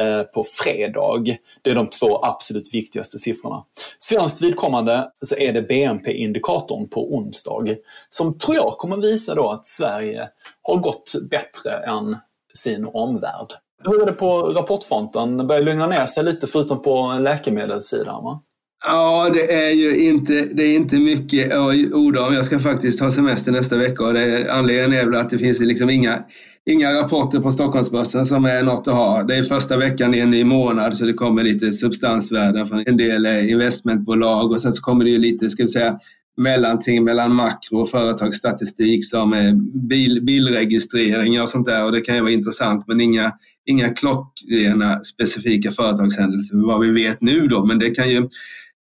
Eh, 0.00 0.22
på 0.22 0.44
fredag. 0.44 1.36
Det 1.62 1.70
är 1.70 1.74
de 1.74 1.88
två 1.88 2.24
absolut 2.24 2.74
viktigaste 2.74 3.18
siffrorna. 3.18 3.64
Svenskt 3.98 4.42
vidkommande 4.42 5.10
så 5.22 5.36
är 5.36 5.52
det 5.52 5.68
BNP-indikatorn 5.68 6.88
på 6.88 7.14
onsdag 7.14 7.76
som 8.08 8.38
tror 8.38 8.56
jag 8.56 8.78
kommer 8.78 8.96
visa 8.96 9.34
då 9.34 9.50
att 9.50 9.66
Sverige 9.66 10.28
har 10.62 10.76
gått 10.76 11.12
bättre 11.30 11.70
än 11.70 12.16
sin 12.54 12.86
omvärld. 12.86 13.52
Hur 13.84 14.02
är 14.02 14.06
det 14.06 14.12
på 14.12 14.42
rapportfronten? 14.42 15.36
Det 15.36 15.44
börjar 15.44 15.62
lugna 15.62 15.86
ner 15.86 16.06
sig 16.06 16.24
lite 16.24 16.46
förutom 16.46 16.82
på 16.82 17.18
läkemedelssidan 17.20 18.24
va? 18.24 18.42
Ja, 18.86 19.30
det 19.34 19.52
är 19.52 19.70
ju 19.70 19.96
inte, 19.96 20.32
det 20.32 20.62
är 20.62 20.76
inte 20.76 20.96
mycket 20.96 21.52
att 21.52 21.74
orda 21.92 22.26
om. 22.26 22.34
Jag 22.34 22.44
ska 22.44 22.58
faktiskt 22.58 23.00
ha 23.00 23.10
semester 23.10 23.52
nästa 23.52 23.76
vecka 23.76 24.04
och 24.04 24.14
det, 24.14 24.52
anledningen 24.52 24.92
är 24.92 25.04
väl 25.04 25.20
att 25.20 25.30
det 25.30 25.38
finns 25.38 25.60
liksom 25.60 25.90
inga 25.90 26.24
inga 26.66 26.94
rapporter 26.94 27.40
på 27.40 27.50
Stockholmsbörsen 27.50 28.24
som 28.24 28.44
är 28.44 28.62
något 28.62 28.88
att 28.88 28.94
ha. 28.94 29.22
Det 29.22 29.36
är 29.36 29.42
första 29.42 29.76
veckan 29.76 30.14
i 30.14 30.18
en 30.18 30.30
ny 30.30 30.44
månad 30.44 30.96
så 30.96 31.04
det 31.04 31.12
kommer 31.12 31.44
lite 31.44 31.72
substansvärden 31.72 32.66
från 32.66 32.84
en 32.86 32.96
del 32.96 33.26
eh, 33.26 33.50
investmentbolag. 33.50 34.52
Och 34.52 34.60
sen 34.60 34.72
så 34.72 34.82
kommer 34.82 35.04
det 35.04 35.10
ju 35.10 35.18
lite, 35.18 35.50
ska 35.50 35.62
vi 35.62 35.68
säga, 35.68 35.98
mellanting 36.36 37.04
mellan 37.04 37.34
makro 37.34 37.80
och 37.80 37.90
företagsstatistik 37.90 39.08
som 39.08 39.32
eh, 39.32 39.54
bil, 39.88 40.20
bilregistreringar 40.22 41.42
och 41.42 41.48
sånt 41.48 41.66
där. 41.66 41.84
Och 41.84 41.92
det 41.92 42.00
kan 42.00 42.14
ju 42.14 42.20
vara 42.20 42.32
intressant 42.32 42.84
men 42.88 43.00
inga, 43.00 43.32
inga 43.64 43.94
klockrena 43.94 45.02
specifika 45.02 45.70
företagshändelser. 45.70 46.66
Vad 46.66 46.80
vi 46.80 46.90
vet 46.90 47.20
nu 47.20 47.46
då 47.46 47.64
men 47.64 47.78
det 47.78 47.90
kan 47.90 48.10
ju 48.10 48.28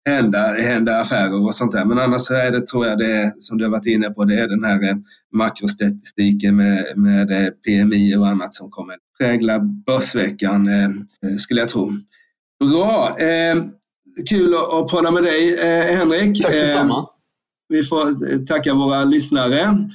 hända, 0.09 0.47
hända 0.47 0.99
affärer 0.99 1.45
och 1.45 1.55
sånt 1.55 1.71
där. 1.71 1.85
Men 1.85 1.99
annars 1.99 2.31
är 2.31 2.51
det, 2.51 2.67
tror 2.67 2.87
jag 2.87 2.97
det 2.97 3.33
som 3.39 3.57
du 3.57 3.63
har 3.63 3.71
varit 3.71 3.85
inne 3.85 4.09
på, 4.09 4.25
det 4.25 4.39
är 4.39 4.47
den 4.47 4.63
här 4.63 4.89
eh, 4.89 4.95
makrostatistiken 5.33 6.55
med, 6.55 6.85
med 6.95 7.31
eh, 7.31 7.49
PMI 7.49 8.15
och 8.15 8.27
annat 8.27 8.53
som 8.53 8.71
kommer 8.71 8.95
prägla 9.19 9.59
börsveckan, 9.59 10.67
eh, 10.67 10.89
skulle 11.37 11.59
jag 11.59 11.69
tro. 11.69 11.91
Bra! 12.59 13.17
Kul 14.29 14.53
att 14.53 14.89
prata 14.89 15.11
med 15.11 15.23
dig 15.23 15.57
Henrik. 15.95 16.43
Tack 16.43 16.51
detsamma. 16.51 17.07
Vi 17.69 17.83
får 17.83 18.45
tacka 18.45 18.73
våra 18.73 19.03
lyssnare. 19.03 19.89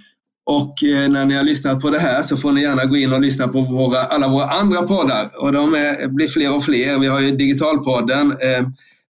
Och 0.45 0.75
när 0.83 1.25
ni 1.25 1.35
har 1.35 1.43
lyssnat 1.43 1.81
på 1.81 1.91
det 1.91 1.99
här 1.99 2.23
så 2.23 2.37
får 2.37 2.53
ni 2.53 2.63
gärna 2.63 2.85
gå 2.85 2.97
in 2.97 3.13
och 3.13 3.21
lyssna 3.21 3.49
på 3.49 3.61
våra, 3.61 3.99
alla 3.99 4.29
våra 4.29 4.45
andra 4.45 4.83
poddar. 4.83 5.31
Och 5.39 5.53
de 5.53 5.75
är, 5.75 6.09
blir 6.09 6.29
fler 6.29 6.55
och 6.55 6.65
fler. 6.65 6.99
Vi 6.99 7.07
har 7.07 7.21
ju 7.21 7.31
Digitalpodden 7.31 8.37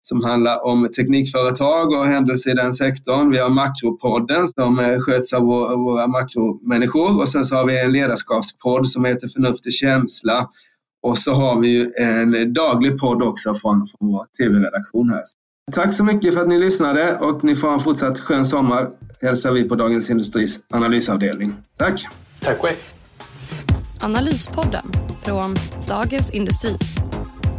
som 0.08 0.24
handlar 0.24 0.66
om 0.66 0.88
teknikföretag 0.96 1.92
och 1.92 2.06
händelser 2.06 2.50
i 2.50 2.54
den 2.54 2.72
sektorn. 2.72 3.30
Vi 3.30 3.38
har 3.38 3.48
Makropodden 3.48 4.48
som 4.48 4.78
eh, 4.78 4.98
sköts 4.98 5.32
av 5.32 5.42
våra 5.42 6.06
makromänniskor 6.06 7.20
och 7.20 7.28
sen 7.28 7.44
så 7.44 7.54
har 7.54 7.66
vi 7.66 7.80
en 7.80 7.92
ledarskapspodd 7.92 8.88
som 8.88 9.04
heter 9.04 9.28
Förnuft 9.28 9.66
och 9.66 9.72
känsla. 9.72 10.48
Och 11.02 11.18
så 11.18 11.34
har 11.34 11.60
vi 11.60 11.68
ju 11.68 11.92
en 11.96 12.52
daglig 12.52 12.98
podd 12.98 13.22
också 13.22 13.54
från, 13.54 13.86
från 13.86 14.12
vår 14.12 14.24
tv-redaktion 14.38 15.10
här. 15.10 15.22
Tack 15.72 15.92
så 15.92 16.04
mycket 16.04 16.34
för 16.34 16.40
att 16.40 16.48
ni 16.48 16.58
lyssnade 16.58 17.18
och 17.18 17.44
ni 17.44 17.56
får 17.56 17.72
en 17.72 17.80
fortsatt 17.80 18.20
skön 18.20 18.46
sommar 18.46 18.88
hälsar 19.22 19.52
vi 19.52 19.68
på 19.68 19.74
Dagens 19.74 20.10
Industris 20.10 20.60
analysavdelning. 20.70 21.54
Tack! 21.76 22.06
Tack 22.40 22.58
själv! 22.58 22.76
Analyspodden 24.00 24.84
från 25.22 25.54
Dagens 25.88 26.30
Industri 26.30 26.76